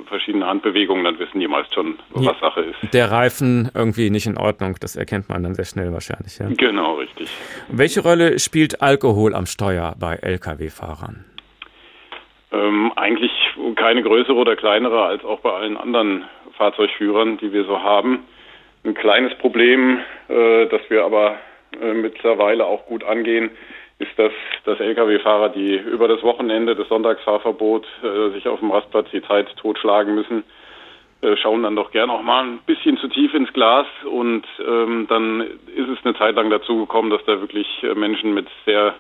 [0.08, 2.34] verschiedene Handbewegungen, dann wissen die meist schon, was ja.
[2.42, 2.92] Sache ist.
[2.92, 6.40] Der Reifen irgendwie nicht in Ordnung, das erkennt man dann sehr schnell wahrscheinlich.
[6.40, 6.48] Ja?
[6.58, 7.30] Genau, richtig.
[7.70, 11.26] Welche Rolle spielt Alkohol am Steuer bei Lkw-Fahrern?
[12.52, 13.32] Ähm, eigentlich
[13.76, 16.26] keine größere oder kleinere als auch bei allen anderen
[16.58, 18.26] Fahrzeugführern, die wir so haben.
[18.86, 21.38] Ein kleines Problem, äh, das wir aber
[21.82, 23.52] äh, mittlerweile auch gut angehen,
[24.00, 24.34] ist, dass,
[24.66, 29.48] dass Lkw-Fahrer, die über das Wochenende des Sonntagsfahrverbots äh, sich auf dem Rastplatz die Zeit
[29.58, 30.44] totschlagen müssen,
[31.22, 35.06] äh, schauen dann doch gern auch mal ein bisschen zu tief ins Glas und ähm,
[35.08, 38.96] dann ist es eine Zeit lang dazu gekommen, dass da wirklich äh, Menschen mit sehr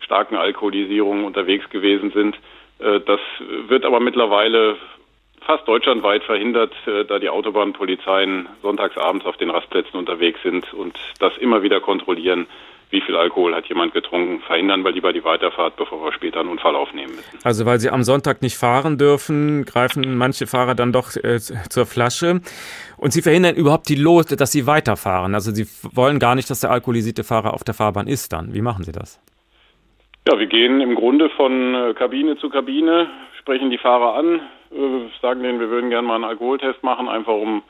[0.00, 2.36] starken Alkoholisierungen unterwegs gewesen sind.
[2.80, 3.20] Äh, das
[3.68, 4.76] wird aber mittlerweile
[5.50, 11.36] fast deutschlandweit verhindert, äh, da die Autobahnpolizeien sonntagsabends auf den Rastplätzen unterwegs sind und das
[11.38, 12.46] immer wieder kontrollieren,
[12.90, 16.50] wie viel Alkohol hat jemand getrunken, verhindern wir lieber die Weiterfahrt, bevor wir später einen
[16.50, 17.38] Unfall aufnehmen müssen.
[17.42, 21.84] Also weil sie am Sonntag nicht fahren dürfen, greifen manche Fahrer dann doch äh, zur
[21.84, 22.40] Flasche
[22.96, 25.34] und sie verhindern überhaupt die Los, dass sie weiterfahren.
[25.34, 28.54] Also sie wollen gar nicht, dass der alkoholisierte Fahrer auf der Fahrbahn ist dann.
[28.54, 29.20] Wie machen sie das?
[30.28, 33.08] Ja, wir gehen im Grunde von äh, Kabine zu Kabine,
[33.40, 34.42] sprechen die Fahrer an,
[35.20, 37.62] sagen denen, wir würden gerne mal einen Alkoholtest machen, einfach um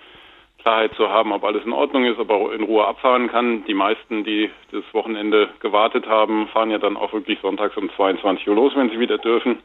[0.58, 3.64] Klarheit zu haben, ob alles in Ordnung ist, ob er in Ruhe abfahren kann.
[3.64, 8.46] Die meisten, die das Wochenende gewartet haben, fahren ja dann auch wirklich sonntags um 22
[8.48, 9.58] Uhr los, wenn sie wieder dürfen.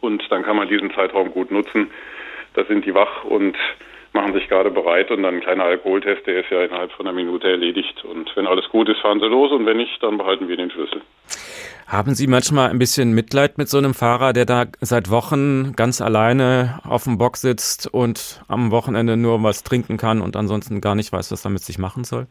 [0.00, 1.90] Und dann kann man diesen Zeitraum gut nutzen.
[2.54, 3.56] Da sind die wach und
[4.12, 7.14] machen sich gerade bereit und dann ein kleiner Alkoholtest, der ist ja innerhalb von einer
[7.14, 8.04] Minute erledigt.
[8.04, 10.70] Und wenn alles gut ist, fahren sie los und wenn nicht, dann behalten wir den
[10.70, 11.00] Schlüssel.
[11.86, 16.00] Haben Sie manchmal ein bisschen Mitleid mit so einem Fahrer, der da seit Wochen ganz
[16.00, 20.94] alleine auf dem Bock sitzt und am Wochenende nur was trinken kann und ansonsten gar
[20.94, 22.26] nicht weiß, was er mit sich machen soll?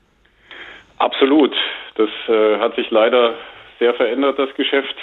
[0.98, 1.54] Absolut.
[1.96, 3.36] Das äh, hat sich leider
[3.80, 4.96] sehr verändert, das Geschäft.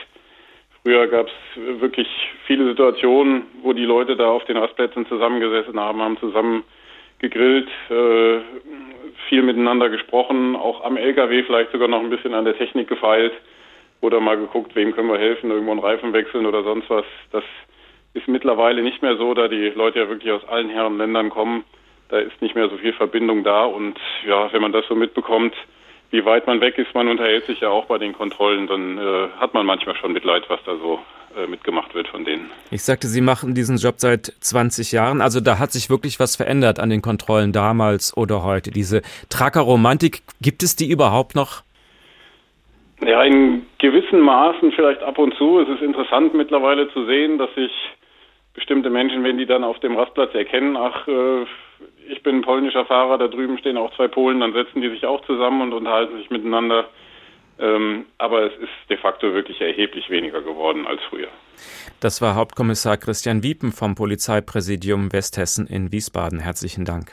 [0.86, 2.06] Früher gab es wirklich
[2.46, 6.62] viele Situationen, wo die Leute da auf den Rastplätzen zusammengesessen haben, haben zusammen
[7.18, 8.38] gegrillt, äh,
[9.28, 13.32] viel miteinander gesprochen, auch am LKW vielleicht sogar noch ein bisschen an der Technik gefeilt
[14.00, 17.04] oder mal geguckt, wem können wir helfen, irgendwo einen Reifen wechseln oder sonst was.
[17.32, 17.42] Das
[18.14, 21.64] ist mittlerweile nicht mehr so, da die Leute ja wirklich aus allen Herren Ländern kommen.
[22.10, 25.56] Da ist nicht mehr so viel Verbindung da und ja, wenn man das so mitbekommt,
[26.10, 29.28] wie weit man weg ist, man unterhält sich ja auch bei den Kontrollen, dann äh,
[29.38, 31.00] hat man manchmal schon Mitleid, was da so
[31.36, 32.50] äh, mitgemacht wird von denen.
[32.70, 36.36] Ich sagte, Sie machen diesen Job seit 20 Jahren, also da hat sich wirklich was
[36.36, 38.70] verändert an den Kontrollen damals oder heute.
[38.70, 41.62] Diese Trucker-Romantik, gibt es die überhaupt noch?
[43.04, 45.60] Ja, in gewissen Maßen vielleicht ab und zu.
[45.60, 47.70] Es ist interessant mittlerweile zu sehen, dass sich
[48.54, 51.44] bestimmte Menschen, wenn die dann auf dem Rastplatz erkennen, ach, äh,
[52.08, 55.06] ich bin ein polnischer Fahrer, da drüben stehen auch zwei Polen, dann setzen die sich
[55.06, 56.86] auch zusammen und unterhalten sich miteinander.
[57.58, 61.28] Ähm, aber es ist de facto wirklich erheblich weniger geworden als früher.
[62.00, 66.38] Das war Hauptkommissar Christian Wiepen vom Polizeipräsidium Westhessen in Wiesbaden.
[66.38, 67.12] Herzlichen Dank.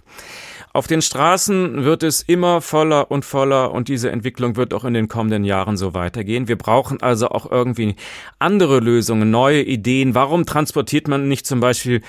[0.73, 4.93] Auf den Straßen wird es immer voller und voller und diese Entwicklung wird auch in
[4.93, 6.49] den kommenden Jahren so weitergehen.
[6.49, 7.95] Wir brauchen also auch irgendwie
[8.39, 10.13] andere Lösungen, neue Ideen.
[10.13, 12.01] Warum transportiert man nicht zum Beispiel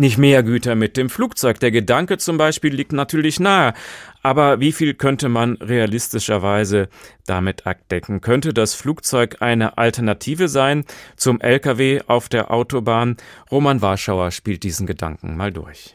[0.00, 1.60] nicht mehr Güter mit dem Flugzeug.
[1.60, 3.74] Der Gedanke zum Beispiel liegt natürlich nahe.
[4.22, 6.88] Aber wie viel könnte man realistischerweise
[7.26, 8.20] damit abdecken?
[8.20, 10.84] Könnte das Flugzeug eine Alternative sein
[11.16, 13.16] zum Lkw auf der Autobahn?
[13.50, 15.94] Roman Warschauer spielt diesen Gedanken mal durch.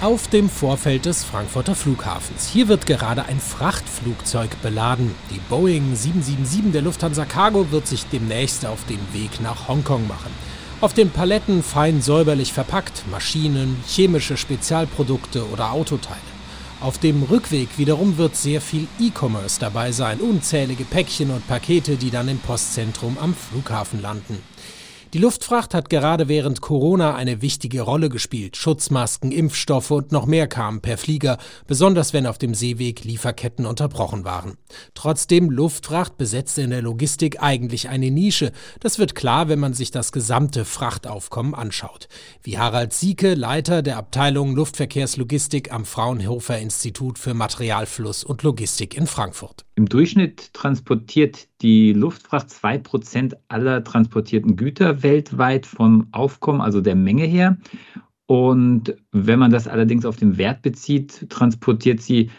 [0.00, 2.48] Auf dem Vorfeld des Frankfurter Flughafens.
[2.48, 5.12] Hier wird gerade ein Frachtflugzeug beladen.
[5.32, 10.30] Die Boeing 777 der Lufthansa Cargo wird sich demnächst auf den Weg nach Hongkong machen.
[10.80, 16.20] Auf den Paletten fein säuberlich verpackt Maschinen, chemische Spezialprodukte oder Autoteile.
[16.80, 22.12] Auf dem Rückweg wiederum wird sehr viel E-Commerce dabei sein, unzählige Päckchen und Pakete, die
[22.12, 24.40] dann im Postzentrum am Flughafen landen.
[25.14, 28.58] Die Luftfracht hat gerade während Corona eine wichtige Rolle gespielt.
[28.58, 34.26] Schutzmasken, Impfstoffe und noch mehr kamen per Flieger, besonders wenn auf dem Seeweg Lieferketten unterbrochen
[34.26, 34.58] waren.
[34.92, 38.52] Trotzdem, Luftfracht besetzte in der Logistik eigentlich eine Nische.
[38.80, 42.08] Das wird klar, wenn man sich das gesamte Frachtaufkommen anschaut.
[42.42, 49.06] Wie Harald Sieke, Leiter der Abteilung Luftverkehrslogistik am Fraunhofer Institut für Materialfluss und Logistik in
[49.06, 49.64] Frankfurt.
[49.74, 56.94] Im Durchschnitt transportiert die Luftfracht zwei Prozent aller transportierten Güter weltweit vom Aufkommen, also der
[56.94, 57.56] Menge her.
[58.26, 62.30] Und wenn man das allerdings auf den Wert bezieht, transportiert sie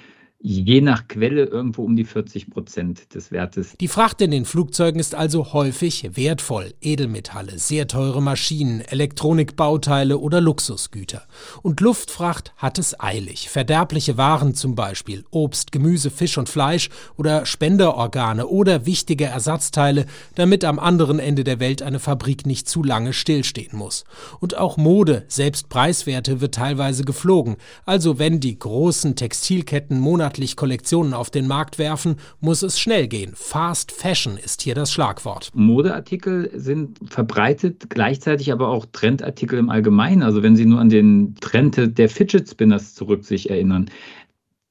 [0.41, 3.75] je nach Quelle irgendwo um die 40 Prozent des Wertes.
[3.79, 6.73] Die Fracht in den Flugzeugen ist also häufig wertvoll.
[6.81, 11.23] Edelmetalle, sehr teure Maschinen, Elektronikbauteile oder Luxusgüter.
[11.61, 13.49] Und Luftfracht hat es eilig.
[13.49, 20.63] Verderbliche Waren zum Beispiel, Obst, Gemüse, Fisch und Fleisch oder Spenderorgane oder wichtige Ersatzteile, damit
[20.63, 24.05] am anderen Ende der Welt eine Fabrik nicht zu lange stillstehen muss.
[24.39, 27.57] Und auch Mode, selbst preiswerte, wird teilweise geflogen.
[27.85, 33.07] Also wenn die großen Textilketten monatlich monatlich Kollektionen auf den Markt werfen, muss es schnell
[33.07, 33.31] gehen.
[33.35, 35.49] Fast Fashion ist hier das Schlagwort.
[35.55, 40.21] Modeartikel sind verbreitet, gleichzeitig aber auch Trendartikel im Allgemeinen.
[40.21, 43.89] Also wenn Sie nur an den Trend der Fidget Spinners zurück sich erinnern.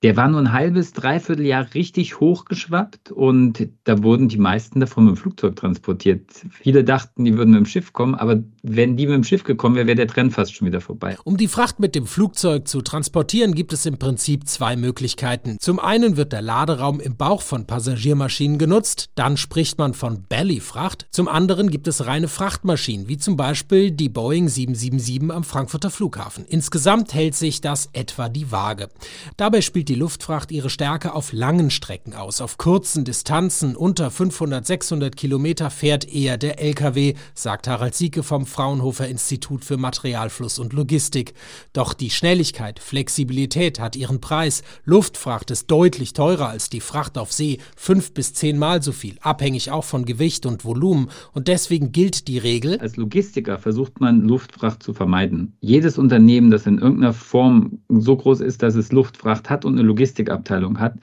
[0.05, 5.07] Der war nur ein halbes, dreiviertel Jahr richtig hochgeschwappt und da wurden die meisten davon
[5.07, 6.21] mit dem Flugzeug transportiert.
[6.53, 9.75] Viele dachten, die würden mit dem Schiff kommen, aber wenn die mit dem Schiff gekommen
[9.75, 11.17] wären, wäre der Trend fast schon wieder vorbei.
[11.25, 15.57] Um die Fracht mit dem Flugzeug zu transportieren, gibt es im Prinzip zwei Möglichkeiten.
[15.59, 21.09] Zum einen wird der Laderaum im Bauch von Passagiermaschinen genutzt, dann spricht man von Bellyfracht.
[21.11, 26.45] Zum anderen gibt es reine Frachtmaschinen, wie zum Beispiel die Boeing 777 am Frankfurter Flughafen.
[26.47, 28.91] Insgesamt hält sich das etwa die Waage.
[29.37, 32.41] Dabei spielt die Luftfracht ihre Stärke auf langen Strecken aus.
[32.41, 38.45] Auf kurzen Distanzen unter 500, 600 Kilometer fährt eher der LKW, sagt Harald Sieke vom
[38.45, 41.33] Fraunhofer Institut für Materialfluss und Logistik.
[41.73, 44.63] Doch die Schnelligkeit, Flexibilität hat ihren Preis.
[44.85, 49.71] Luftfracht ist deutlich teurer als die Fracht auf See, fünf bis zehnmal so viel, abhängig
[49.71, 51.09] auch von Gewicht und Volumen.
[51.33, 52.79] Und deswegen gilt die Regel.
[52.79, 55.57] Als Logistiker versucht man Luftfracht zu vermeiden.
[55.61, 59.87] Jedes Unternehmen, das in irgendeiner Form so groß ist, dass es Luftfracht hat und eine
[59.89, 60.95] Logistikabteilung hat,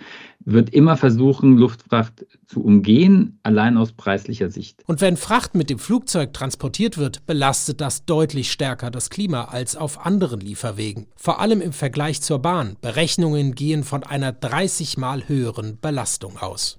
[0.45, 4.83] wird immer versuchen, Luftfracht zu umgehen, allein aus preislicher Sicht.
[4.85, 9.75] Und wenn Fracht mit dem Flugzeug transportiert wird, belastet das deutlich stärker das Klima als
[9.75, 11.07] auf anderen Lieferwegen.
[11.15, 12.75] Vor allem im Vergleich zur Bahn.
[12.81, 16.77] Berechnungen gehen von einer 30 mal höheren Belastung aus.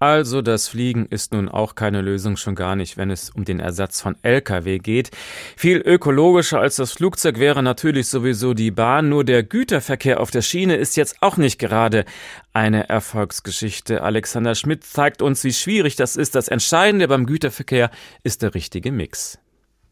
[0.00, 3.58] Also das Fliegen ist nun auch keine Lösung, schon gar nicht, wenn es um den
[3.58, 5.10] Ersatz von Lkw geht.
[5.56, 10.42] Viel ökologischer als das Flugzeug wäre natürlich sowieso die Bahn, nur der Güterverkehr auf der
[10.42, 12.04] Schiene ist jetzt auch nicht gerade
[12.52, 14.02] eine Erfolgsgeschichte.
[14.02, 16.34] Alexander Schmidt zeigt uns, wie schwierig das ist.
[16.34, 17.90] Das Entscheidende beim Güterverkehr
[18.22, 19.38] ist der richtige Mix.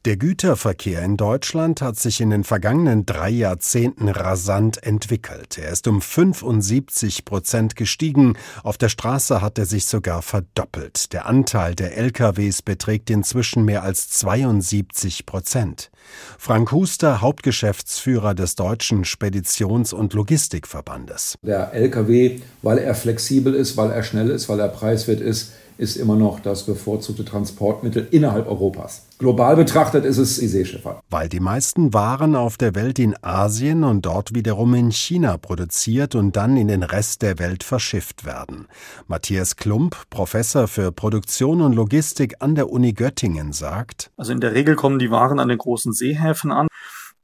[0.07, 5.59] Der Güterverkehr in Deutschland hat sich in den vergangenen drei Jahrzehnten rasant entwickelt.
[5.59, 8.39] Er ist um 75 Prozent gestiegen.
[8.63, 11.13] Auf der Straße hat er sich sogar verdoppelt.
[11.13, 15.91] Der Anteil der LKWs beträgt inzwischen mehr als 72 Prozent.
[16.39, 21.37] Frank Huster, Hauptgeschäftsführer des Deutschen Speditions- und Logistikverbandes.
[21.43, 25.97] Der LKW, weil er flexibel ist, weil er schnell ist, weil er preiswert ist, ist
[25.97, 29.07] immer noch das bevorzugte Transportmittel innerhalb Europas.
[29.18, 31.01] Global betrachtet ist es die Seeschifffahrt.
[31.09, 36.14] Weil die meisten Waren auf der Welt in Asien und dort wiederum in China produziert
[36.14, 38.66] und dann in den Rest der Welt verschifft werden.
[39.07, 44.55] Matthias Klump, Professor für Produktion und Logistik an der Uni Göttingen, sagt: Also in der
[44.55, 46.68] Regel kommen die Waren an den großen Seehäfen an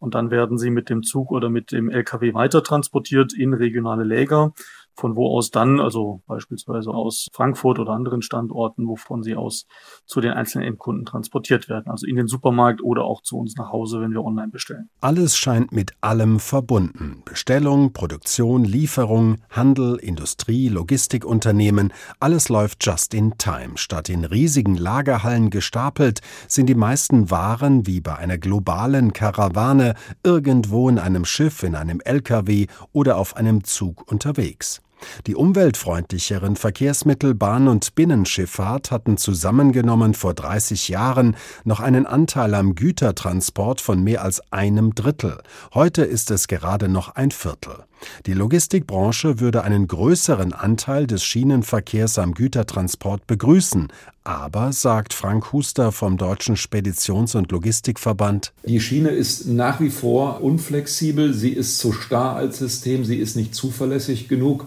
[0.02, 4.02] und dann werden sie mit dem Zug oder mit dem LKW weiter transportiert in regionale
[4.02, 4.52] Läger
[4.94, 9.66] von wo aus dann, also beispielsweise aus Frankfurt oder anderen Standorten, wovon sie aus
[10.04, 13.72] zu den einzelnen Endkunden transportiert werden, also in den Supermarkt oder auch zu uns nach
[13.72, 14.90] Hause, wenn wir online bestellen.
[15.00, 17.22] Alles scheint mit allem verbunden.
[17.24, 23.76] Bestellung, Produktion, Lieferung, Handel, Industrie, Logistikunternehmen, alles läuft just in time.
[23.76, 30.88] Statt in riesigen Lagerhallen gestapelt, sind die meisten Waren wie bei einer globalen Karawane irgendwo
[30.88, 34.81] in einem Schiff, in einem LKW oder auf einem Zug unterwegs.
[35.26, 42.74] Die umweltfreundlicheren Verkehrsmittel Bahn und Binnenschifffahrt hatten zusammengenommen vor 30 Jahren noch einen Anteil am
[42.74, 45.38] Gütertransport von mehr als einem Drittel.
[45.74, 47.84] Heute ist es gerade noch ein Viertel.
[48.26, 53.88] Die Logistikbranche würde einen größeren Anteil des Schienenverkehrs am Gütertransport begrüßen.
[54.24, 60.42] Aber, sagt Frank Huster vom Deutschen Speditions- und Logistikverband, die Schiene ist nach wie vor
[60.42, 64.66] unflexibel, sie ist zu starr als System, sie ist nicht zuverlässig genug.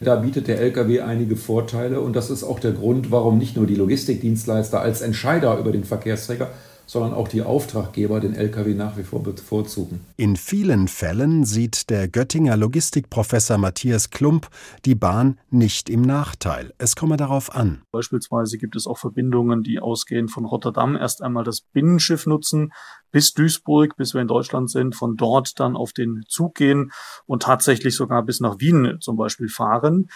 [0.00, 3.66] Da bietet der Lkw einige Vorteile und das ist auch der Grund, warum nicht nur
[3.66, 6.50] die Logistikdienstleister als Entscheider über den Verkehrsträger,
[6.86, 10.00] sondern auch die Auftraggeber den Lkw nach wie vor bevorzugen.
[10.16, 14.48] In vielen Fällen sieht der Göttinger Logistikprofessor Matthias Klump
[14.84, 16.72] die Bahn nicht im Nachteil.
[16.78, 17.82] Es komme darauf an.
[17.92, 22.72] Beispielsweise gibt es auch Verbindungen, die ausgehend von Rotterdam erst einmal das Binnenschiff nutzen
[23.10, 26.90] bis Duisburg, bis wir in Deutschland sind, von dort dann auf den Zug gehen
[27.26, 30.08] und tatsächlich sogar bis nach Wien zum Beispiel fahren.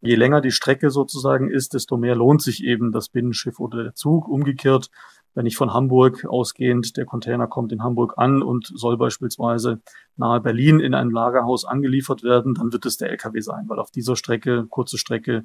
[0.00, 3.94] Je länger die Strecke sozusagen ist, desto mehr lohnt sich eben das Binnenschiff oder der
[3.94, 4.28] Zug.
[4.28, 4.90] Umgekehrt
[5.36, 9.80] wenn ich von Hamburg ausgehend, der Container kommt in Hamburg an und soll beispielsweise
[10.16, 13.90] nahe Berlin in ein Lagerhaus angeliefert werden, dann wird es der LKW sein, weil auf
[13.90, 15.44] dieser Strecke, kurze Strecke,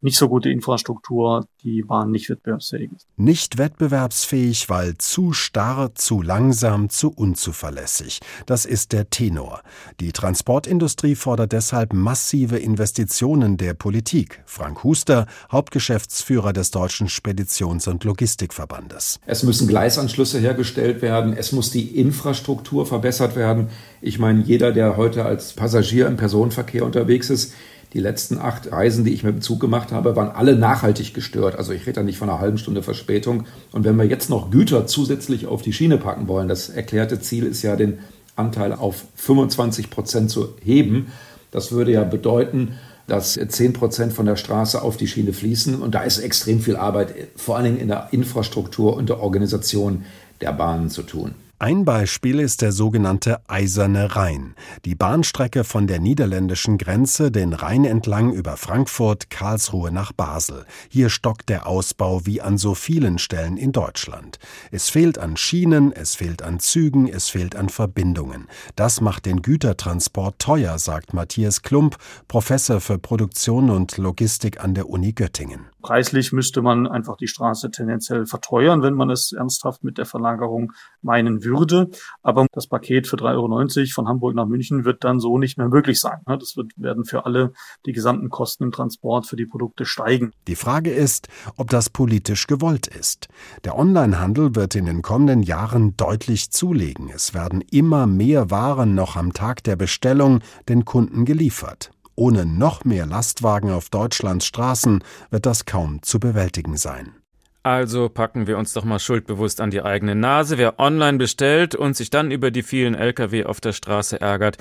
[0.00, 3.06] nicht so gute Infrastruktur, die Bahn nicht wettbewerbsfähig ist.
[3.16, 8.20] Nicht wettbewerbsfähig, weil zu starr, zu langsam, zu unzuverlässig.
[8.46, 9.62] Das ist der Tenor.
[9.98, 14.42] Die Transportindustrie fordert deshalb massive Investitionen der Politik.
[14.46, 19.18] Frank Huster, Hauptgeschäftsführer des Deutschen Speditions- und Logistikverbandes.
[19.26, 23.68] Es müssen Gleisanschlüsse hergestellt werden, es muss die Infrastruktur verbessert werden.
[24.00, 27.52] Ich meine, jeder, der heute als Passagier im Personenverkehr unterwegs ist,
[27.94, 31.56] die letzten acht Reisen, die ich mit dem Zug gemacht habe, waren alle nachhaltig gestört.
[31.56, 33.46] Also ich rede da nicht von einer halben Stunde Verspätung.
[33.72, 37.46] Und wenn wir jetzt noch Güter zusätzlich auf die Schiene packen wollen, das erklärte Ziel
[37.46, 37.98] ist ja, den
[38.36, 41.12] Anteil auf 25 Prozent zu heben.
[41.50, 42.74] Das würde ja bedeuten,
[43.06, 45.80] dass 10 Prozent von der Straße auf die Schiene fließen.
[45.80, 50.04] Und da ist extrem viel Arbeit, vor allen Dingen in der Infrastruktur und der Organisation
[50.42, 51.34] der Bahnen zu tun.
[51.60, 54.54] Ein Beispiel ist der sogenannte Eiserne Rhein,
[54.84, 60.66] die Bahnstrecke von der niederländischen Grenze den Rhein entlang über Frankfurt, Karlsruhe nach Basel.
[60.88, 64.38] Hier stockt der Ausbau wie an so vielen Stellen in Deutschland.
[64.70, 68.46] Es fehlt an Schienen, es fehlt an Zügen, es fehlt an Verbindungen.
[68.76, 71.96] Das macht den Gütertransport teuer, sagt Matthias Klump,
[72.28, 75.66] Professor für Produktion und Logistik an der Uni Göttingen.
[75.80, 80.72] Preislich müsste man einfach die Straße tendenziell verteuern, wenn man es ernsthaft mit der Verlagerung
[81.02, 81.88] meinen würde.
[82.22, 85.68] Aber das Paket für 3,90 Euro von Hamburg nach München wird dann so nicht mehr
[85.68, 86.20] möglich sein.
[86.26, 87.52] Das wird, werden für alle
[87.86, 90.32] die gesamten Kosten im Transport für die Produkte steigen.
[90.48, 93.28] Die Frage ist, ob das politisch gewollt ist.
[93.64, 97.10] Der Onlinehandel wird in den kommenden Jahren deutlich zulegen.
[97.14, 101.90] Es werden immer mehr Waren noch am Tag der Bestellung den Kunden geliefert.
[102.18, 107.14] Ohne noch mehr Lastwagen auf Deutschlands Straßen wird das kaum zu bewältigen sein.
[107.62, 110.58] Also packen wir uns doch mal schuldbewusst an die eigene Nase.
[110.58, 114.58] Wer online bestellt und sich dann über die vielen Lkw auf der Straße ärgert,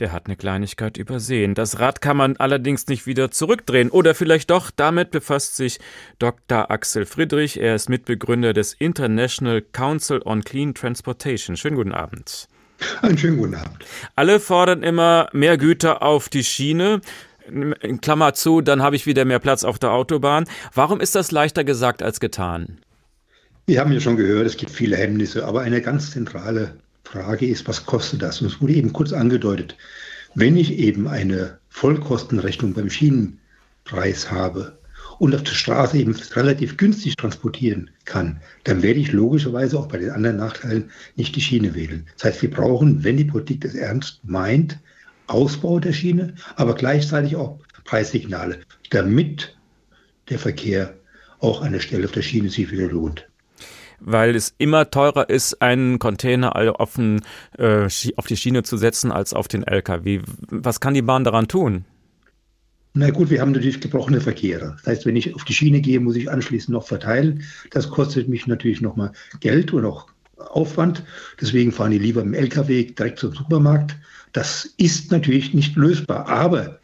[0.00, 1.54] der hat eine Kleinigkeit übersehen.
[1.54, 3.90] Das Rad kann man allerdings nicht wieder zurückdrehen.
[3.90, 5.78] Oder vielleicht doch, damit befasst sich
[6.18, 6.72] Dr.
[6.72, 7.60] Axel Friedrich.
[7.60, 11.56] Er ist Mitbegründer des International Council on Clean Transportation.
[11.56, 12.48] Schönen guten Abend.
[13.02, 13.84] Einen schönen guten Abend.
[14.14, 17.00] Alle fordern immer mehr Güter auf die Schiene.
[17.48, 20.46] In Klammer zu, dann habe ich wieder mehr Platz auf der Autobahn.
[20.74, 22.78] Warum ist das leichter gesagt als getan?
[23.66, 27.66] Wir haben ja schon gehört, es gibt viele Hemmnisse, aber eine ganz zentrale Frage ist,
[27.68, 28.40] was kostet das?
[28.40, 29.76] Und es wurde eben kurz angedeutet.
[30.34, 34.78] Wenn ich eben eine Vollkostenrechnung beim Schienenpreis habe,
[35.18, 39.98] und auf der Straße eben relativ günstig transportieren kann, dann werde ich logischerweise auch bei
[39.98, 42.06] den anderen Nachteilen nicht die Schiene wählen.
[42.14, 44.78] Das heißt, wir brauchen, wenn die Politik das ernst meint,
[45.26, 48.60] Ausbau der Schiene, aber gleichzeitig auch Preissignale,
[48.90, 49.56] damit
[50.28, 50.94] der Verkehr
[51.40, 53.26] auch an der Stelle auf der Schiene sich wieder lohnt
[54.00, 57.22] weil es immer teurer ist, einen Container auf, den,
[57.58, 60.20] äh, auf die Schiene zu setzen als auf den LKW.
[60.48, 61.84] Was kann die Bahn daran tun?
[62.98, 64.74] Na gut, wir haben natürlich gebrochene Verkehre.
[64.78, 67.42] Das heißt, wenn ich auf die Schiene gehe, muss ich anschließend noch verteilen.
[67.70, 70.06] Das kostet mich natürlich nochmal Geld und auch
[70.38, 71.04] Aufwand.
[71.38, 73.94] Deswegen fahren die lieber im LKW direkt zum Supermarkt.
[74.32, 76.26] Das ist natürlich nicht lösbar.
[76.26, 76.80] Aber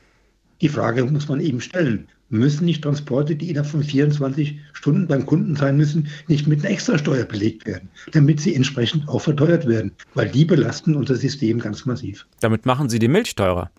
[0.60, 2.08] die Frage muss man eben stellen.
[2.28, 6.74] Müssen nicht Transporte, die innerhalb von 24 Stunden beim Kunden sein müssen, nicht mit einer
[6.74, 9.92] Extrasteuer belegt werden, damit sie entsprechend auch verteuert werden?
[10.12, 12.26] Weil die belasten unser System ganz massiv.
[12.40, 13.70] Damit machen Sie die Milch teurer.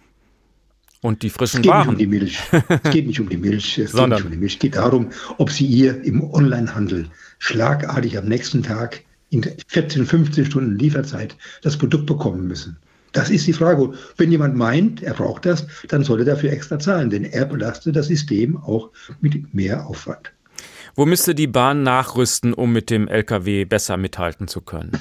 [1.03, 1.81] Und die frischen es geht Waren.
[1.81, 2.39] Nicht um die Milch.
[2.83, 3.77] Es geht nicht um die Milch.
[3.77, 4.09] Es Sondern.
[4.09, 4.53] geht nicht um die Milch.
[4.53, 10.45] Es geht darum, ob Sie ihr im Onlinehandel schlagartig am nächsten Tag in 14, 15
[10.45, 12.77] Stunden Lieferzeit das Produkt bekommen müssen.
[13.11, 13.93] Das ist die Frage.
[14.15, 17.97] Wenn jemand meint, er braucht das, dann soll er dafür extra zahlen, denn er belastet
[17.97, 18.89] das System auch
[19.19, 20.31] mit mehr Aufwand.
[20.95, 24.91] Wo müsste die Bahn nachrüsten, um mit dem Lkw besser mithalten zu können?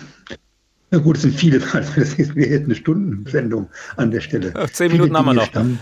[0.93, 4.53] Na gut, es sind viele, das ist wir hätten eine Stundensendung an der Stelle.
[4.73, 5.47] Zehn Minuten haben wir noch.
[5.47, 5.79] Stammen,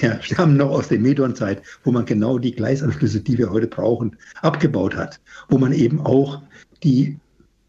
[0.00, 4.16] ja, stammen noch aus der Medon-Zeit, wo man genau die Gleisanschlüsse, die wir heute brauchen,
[4.42, 5.20] abgebaut hat.
[5.48, 6.42] Wo man eben auch
[6.84, 7.18] die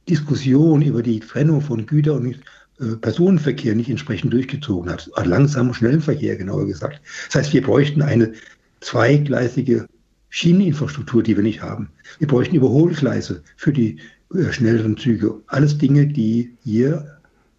[0.08, 2.36] Diskussion über die Trennung von Güter- und
[2.80, 5.10] äh, Personenverkehr nicht entsprechend durchgezogen hat.
[5.26, 7.02] Langsam schnellen Verkehr, genauer gesagt.
[7.26, 8.34] Das heißt, wir bräuchten eine
[8.82, 9.88] zweigleisige
[10.30, 11.90] Schieneninfrastruktur, die wir nicht haben.
[12.20, 13.98] Wir bräuchten Überholgleise für die
[14.52, 15.42] schnelleren Züge.
[15.48, 17.18] Alles Dinge, die hier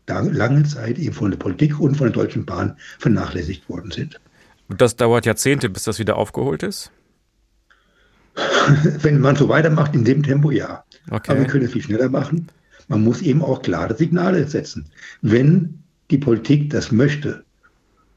[0.09, 4.21] lange Zeit eben von der Politik und von der Deutschen Bahn vernachlässigt worden sind.
[4.69, 6.91] Und das dauert Jahrzehnte, bis das wieder aufgeholt ist?
[9.03, 10.85] Wenn man so weitermacht in dem Tempo, ja.
[11.11, 11.33] Okay.
[11.33, 12.49] Aber wir können es viel schneller machen.
[12.89, 14.87] Man muss eben auch klare Signale setzen.
[15.21, 17.45] Wenn die Politik das möchte,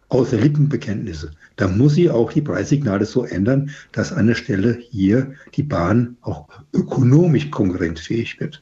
[0.10, 5.34] außer Lippenbekenntnisse, dann muss sie auch die Preissignale so ändern, dass an der Stelle hier
[5.56, 8.62] die Bahn auch ökonomisch konkurrenzfähig wird.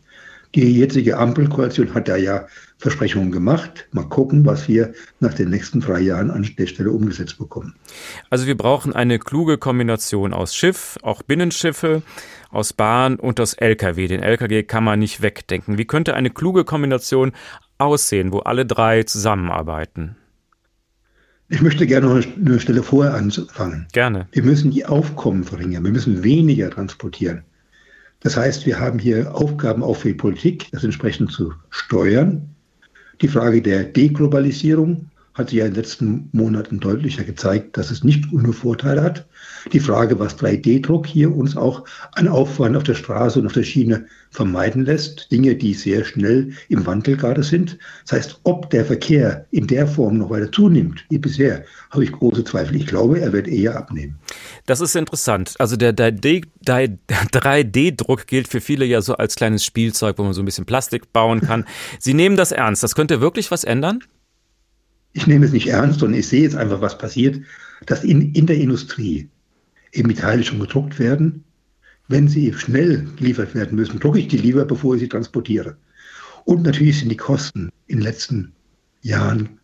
[0.56, 2.48] Die jetzige Ampelkoalition hat da ja
[2.80, 3.88] Versprechungen gemacht.
[3.92, 7.76] Mal gucken, was wir nach den nächsten drei Jahren an der Stelle umgesetzt bekommen.
[8.32, 12.02] Also wir brauchen eine kluge Kombination aus Schiff, auch Binnenschiffe,
[12.50, 14.08] aus Bahn und aus Lkw.
[14.08, 15.78] Den Lkw kann man nicht wegdenken.
[15.78, 17.34] Wie könnte eine kluge Kombination
[17.78, 20.16] aussehen, wo alle drei zusammenarbeiten?
[21.52, 23.88] Ich möchte gerne noch eine Stelle vorher anfangen.
[23.92, 24.28] Gerne.
[24.32, 25.84] Wir müssen die Aufkommen verringern.
[25.84, 27.42] Wir müssen weniger transportieren.
[28.20, 32.50] Das heißt, wir haben hier Aufgaben auch für die Politik, das entsprechend zu steuern.
[33.22, 38.04] Die Frage der Deglobalisierung hat sich ja in den letzten Monaten deutlicher gezeigt, dass es
[38.04, 39.28] nicht ohne Vorteile hat.
[39.72, 43.64] Die Frage, was 3D-Druck hier uns auch an Aufwand auf der Straße und auf der
[43.64, 47.78] Schiene vermeiden lässt, Dinge, die sehr schnell im Wandel gerade sind.
[48.06, 52.12] Das heißt, ob der Verkehr in der Form noch weiter zunimmt wie bisher, habe ich
[52.12, 52.76] große Zweifel.
[52.76, 54.20] Ich glaube, er wird eher abnehmen.
[54.66, 55.56] Das ist interessant.
[55.58, 60.46] Also der 3D-Druck gilt für viele ja so als kleines Spielzeug, wo man so ein
[60.46, 61.66] bisschen Plastik bauen kann.
[61.98, 62.84] Sie nehmen das ernst.
[62.84, 64.04] Das könnte wirklich was ändern?
[65.14, 67.42] Ich nehme es nicht ernst und ich sehe jetzt einfach, was passiert,
[67.86, 69.30] dass in, in der Industrie
[69.92, 71.44] eben die Teile schon gedruckt werden.
[72.08, 75.78] Wenn sie schnell geliefert werden müssen, drucke ich die lieber, bevor ich sie transportiere.
[76.46, 78.54] Und natürlich sind die Kosten in den letzten
[79.02, 79.60] Jahren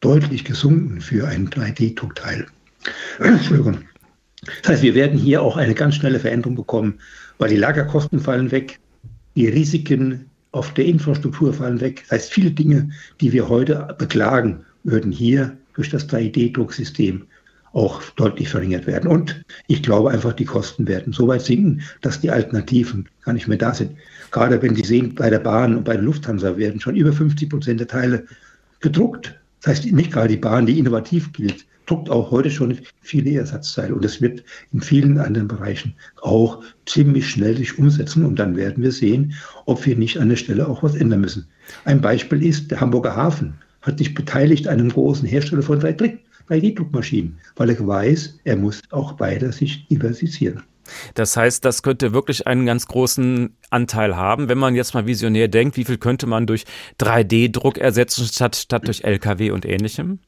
[0.00, 2.46] deutlich gesunken für ein 3D-Druckteil.
[3.18, 3.78] Entschuldigung.
[4.62, 7.00] Das heißt, wir werden hier auch eine ganz schnelle Veränderung bekommen,
[7.38, 8.78] weil die Lagerkosten fallen weg,
[9.36, 12.02] die Risiken auf der Infrastruktur fallen weg.
[12.02, 12.90] Das heißt, viele Dinge,
[13.20, 17.22] die wir heute beklagen würden hier durch das 3D-Drucksystem
[17.74, 19.10] auch deutlich verringert werden.
[19.10, 23.48] Und ich glaube einfach, die Kosten werden so weit sinken, dass die Alternativen gar nicht
[23.48, 23.96] mehr da sind.
[24.30, 27.50] Gerade wenn Sie sehen, bei der Bahn und bei der Lufthansa werden schon über 50
[27.50, 28.26] Prozent der Teile
[28.80, 29.34] gedruckt.
[29.60, 33.94] Das heißt, nicht gerade die Bahn, die innovativ gilt, druckt auch heute schon viele Ersatzteile.
[33.94, 38.24] Und das wird in vielen anderen Bereichen auch ziemlich schnell sich umsetzen.
[38.24, 39.34] Und dann werden wir sehen,
[39.66, 41.48] ob wir nicht an der Stelle auch was ändern müssen.
[41.84, 43.54] Ein Beispiel ist der Hamburger Hafen
[43.84, 49.12] hat sich beteiligt an einem großen Hersteller von 3D-Druckmaschinen, weil er weiß, er muss auch
[49.12, 50.62] beide sich diversifizieren.
[51.14, 55.48] Das heißt, das könnte wirklich einen ganz großen Anteil haben, wenn man jetzt mal visionär
[55.48, 56.64] denkt, wie viel könnte man durch
[57.00, 60.18] 3D-Druck ersetzen statt, statt durch LKW und ähnlichem?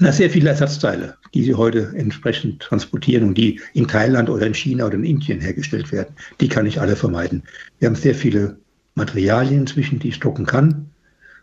[0.00, 4.54] Na, sehr viele Ersatzteile, die sie heute entsprechend transportieren und die in Thailand oder in
[4.54, 7.42] China oder in Indien hergestellt werden, die kann ich alle vermeiden.
[7.80, 8.58] Wir haben sehr viele
[8.94, 10.90] Materialien inzwischen, die ich drucken kann.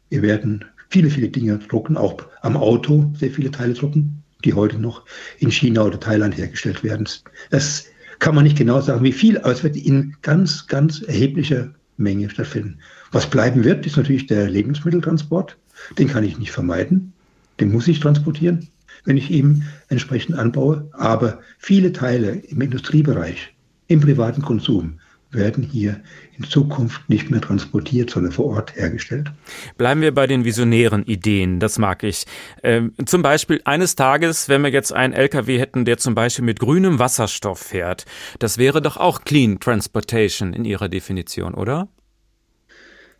[0.09, 4.79] Wir werden viele, viele Dinge drucken, auch am Auto sehr viele Teile drucken, die heute
[4.79, 5.03] noch
[5.39, 7.07] in China oder Thailand hergestellt werden.
[7.49, 7.85] Das
[8.19, 12.29] kann man nicht genau sagen, wie viel, aber es wird in ganz, ganz erheblicher Menge
[12.29, 12.79] stattfinden.
[13.11, 15.57] Was bleiben wird, ist natürlich der Lebensmitteltransport.
[15.97, 17.13] Den kann ich nicht vermeiden.
[17.59, 18.67] Den muss ich transportieren,
[19.05, 20.89] wenn ich ihn entsprechend anbaue.
[20.93, 23.53] Aber viele Teile im Industriebereich,
[23.87, 24.99] im privaten Konsum,
[25.35, 26.01] werden hier
[26.37, 29.31] in Zukunft nicht mehr transportiert, sondern vor Ort hergestellt.
[29.77, 32.25] Bleiben wir bei den visionären Ideen, das mag ich.
[32.63, 36.59] Ähm, zum Beispiel eines Tages, wenn wir jetzt einen LKW hätten, der zum Beispiel mit
[36.59, 38.05] grünem Wasserstoff fährt,
[38.39, 41.87] das wäre doch auch Clean Transportation in Ihrer Definition, oder?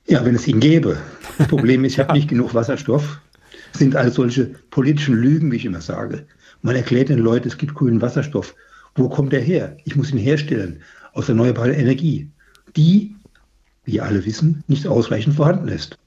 [0.07, 0.97] Ja, wenn es ihn gäbe.
[1.37, 3.19] Das Problem ist, ich habe nicht genug Wasserstoff.
[3.71, 6.27] Das sind all solche politischen Lügen, wie ich immer sage.
[6.61, 8.55] Man erklärt den Leuten, es gibt grünen Wasserstoff.
[8.95, 9.77] Wo kommt er her?
[9.83, 10.81] Ich muss ihn herstellen
[11.15, 12.29] aus erneuerbarer Energie,
[12.75, 13.15] die,
[13.85, 15.97] wie alle wissen, nicht ausreichend vorhanden ist.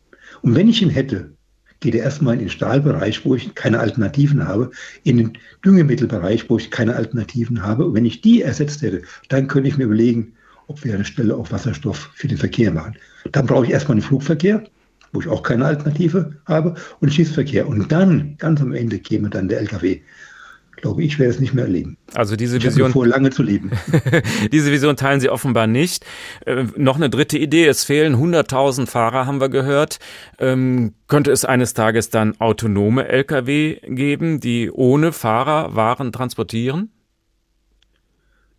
[0.42, 1.32] Und wenn ich ihn hätte,
[1.80, 4.70] geht er erstmal in den Stahlbereich, wo ich keine Alternativen habe,
[5.04, 5.32] in den
[5.64, 7.86] Düngemittelbereich, wo ich keine Alternativen habe.
[7.86, 10.32] Und wenn ich die ersetzt hätte, dann könnte ich mir überlegen,
[10.66, 12.96] ob wir der Stelle auch Wasserstoff für den Verkehr machen.
[13.32, 14.64] Dann brauche ich erstmal den Flugverkehr,
[15.12, 17.66] wo ich auch keine Alternative habe, und Schiffsverkehr.
[17.66, 20.00] Und dann, ganz am Ende, käme dann der Lkw
[20.80, 21.96] glaube ich, werde es nicht mehr erleben.
[22.14, 22.88] Also diese Vision.
[22.88, 23.70] Ich vor, lange zu leben.
[24.52, 26.04] diese Vision teilen Sie offenbar nicht.
[26.46, 27.66] Äh, noch eine dritte Idee.
[27.66, 29.98] Es fehlen 100.000 Fahrer, haben wir gehört.
[30.38, 36.90] Ähm, könnte es eines Tages dann autonome Lkw geben, die ohne Fahrer Waren transportieren?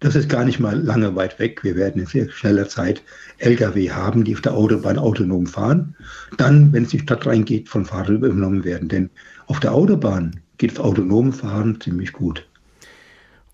[0.02, 1.64] Das ist gar nicht mal lange weit weg.
[1.64, 3.04] Wir werden in sehr schneller Zeit
[3.40, 5.96] Lkw haben, die auf der Autobahn autonom fahren.
[6.38, 8.88] Dann, wenn es in die Stadt reingeht, von Fahrern übernommen werden.
[8.88, 9.10] Denn
[9.48, 12.46] auf der Autobahn geht das autonome Fahren ziemlich gut.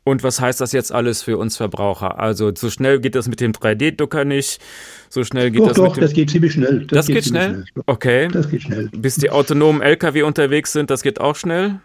[0.04, 2.20] Und was heißt das jetzt alles für uns Verbraucher?
[2.20, 4.62] Also so schnell geht das mit dem 3D-Drucker nicht.
[5.10, 6.82] So schnell geht doch, das doch, mit dem das geht ziemlich schnell.
[6.82, 7.66] Das, das geht, geht schnell?
[7.72, 7.84] schnell?
[7.88, 8.28] Okay.
[8.28, 8.90] Das geht schnell.
[8.92, 11.80] Bis die autonomen LKW unterwegs sind, das geht auch schnell?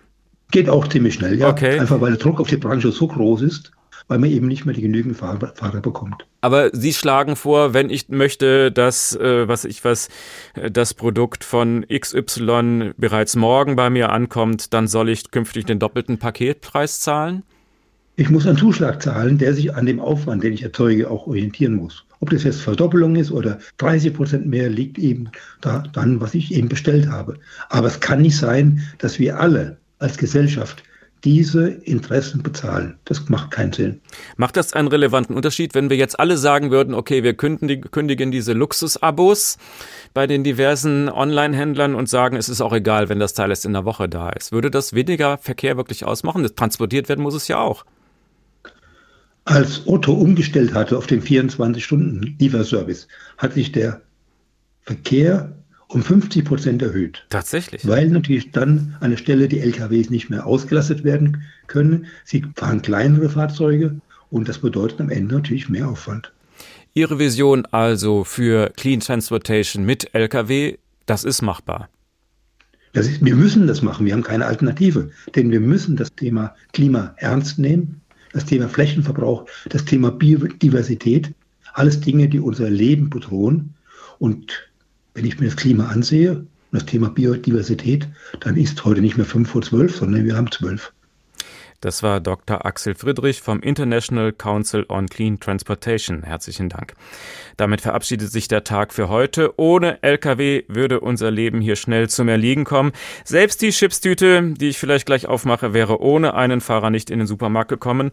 [0.51, 1.49] Geht auch ziemlich schnell, ja.
[1.49, 1.79] Okay.
[1.79, 3.73] Einfach weil der Druck auf die Branche so groß ist,
[4.11, 6.27] weil man eben nicht mehr die genügend Fahrer, Fahrer bekommt.
[6.41, 10.09] Aber Sie schlagen vor, wenn ich möchte, dass, äh, was ich was,
[10.55, 15.79] äh, das Produkt von XY bereits morgen bei mir ankommt, dann soll ich künftig den
[15.79, 17.45] doppelten Paketpreis zahlen?
[18.17, 21.77] Ich muss einen Zuschlag zahlen, der sich an dem Aufwand, den ich erzeuge, auch orientieren
[21.77, 22.05] muss.
[22.19, 25.31] Ob das jetzt Verdoppelung ist oder 30 Prozent mehr, liegt eben
[25.61, 27.39] da dann, was ich eben bestellt habe.
[27.69, 30.83] Aber es kann nicht sein, dass wir alle als Gesellschaft
[31.25, 32.99] diese Interessen bezahlen.
[33.05, 34.01] Das macht keinen Sinn.
[34.37, 38.53] Macht das einen relevanten Unterschied, wenn wir jetzt alle sagen würden, okay, wir kündigen diese
[38.53, 39.59] Luxusabos
[40.15, 43.75] bei den diversen Online-Händlern und sagen, es ist auch egal, wenn das Teil erst in
[43.75, 44.53] der Woche da ist.
[44.53, 46.43] Würde das weniger Verkehr wirklich ausmachen?
[46.43, 47.85] Das transportiert werden muss es ja auch.
[49.45, 54.01] Als Otto umgestellt hatte auf den 24-Stunden-Lieferservice, hat sich der
[54.83, 55.57] Verkehr
[55.91, 57.25] um 50 Prozent erhöht.
[57.31, 57.87] Tatsächlich.
[57.87, 62.07] Weil natürlich dann an der Stelle die LKWs nicht mehr ausgelastet werden können.
[62.25, 66.33] Sie fahren kleinere Fahrzeuge und das bedeutet am Ende natürlich mehr Aufwand.
[66.95, 71.89] Ihre Vision also für Clean Transportation mit LKW, das ist machbar.
[72.93, 75.11] Das ist, wir müssen das machen, wir haben keine Alternative.
[75.35, 78.01] Denn wir müssen das Thema Klima ernst nehmen,
[78.33, 81.33] das Thema Flächenverbrauch, das Thema Biodiversität,
[81.75, 83.75] alles Dinge, die unser Leben bedrohen.
[84.19, 84.70] Und
[85.21, 88.09] wenn ich mir das Klima ansehe das Thema Biodiversität,
[88.39, 90.93] dann ist heute nicht mehr 5 vor 12, sondern wir haben 12.
[91.81, 92.65] Das war Dr.
[92.65, 96.23] Axel Friedrich vom International Council on Clean Transportation.
[96.23, 96.95] Herzlichen Dank.
[97.59, 99.59] Damit verabschiedet sich der Tag für heute.
[99.59, 102.93] Ohne LKW würde unser Leben hier schnell zum Erliegen kommen.
[103.25, 107.27] Selbst die Chipstüte, die ich vielleicht gleich aufmache, wäre ohne einen Fahrer nicht in den
[107.27, 108.11] Supermarkt gekommen.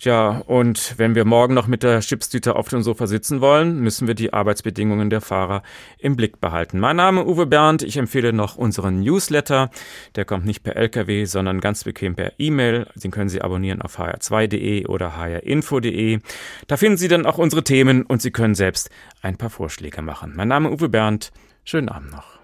[0.00, 4.06] Tja, und wenn wir morgen noch mit der Chipstüte auf dem Sofa sitzen wollen, müssen
[4.06, 5.64] wir die Arbeitsbedingungen der Fahrer
[5.98, 6.78] im Blick behalten.
[6.78, 7.82] Mein Name Uwe Bernd.
[7.82, 9.70] Ich empfehle noch unseren Newsletter.
[10.14, 12.86] Der kommt nicht per LKW, sondern ganz bequem per E-Mail.
[12.94, 16.20] Den können Sie abonnieren auf hr2.de oder hrinfo.de.
[16.68, 18.90] Da finden Sie dann auch unsere Themen und Sie können selbst
[19.20, 20.32] ein paar Vorschläge machen.
[20.36, 21.32] Mein Name Uwe Bernd.
[21.64, 22.37] Schönen Abend noch.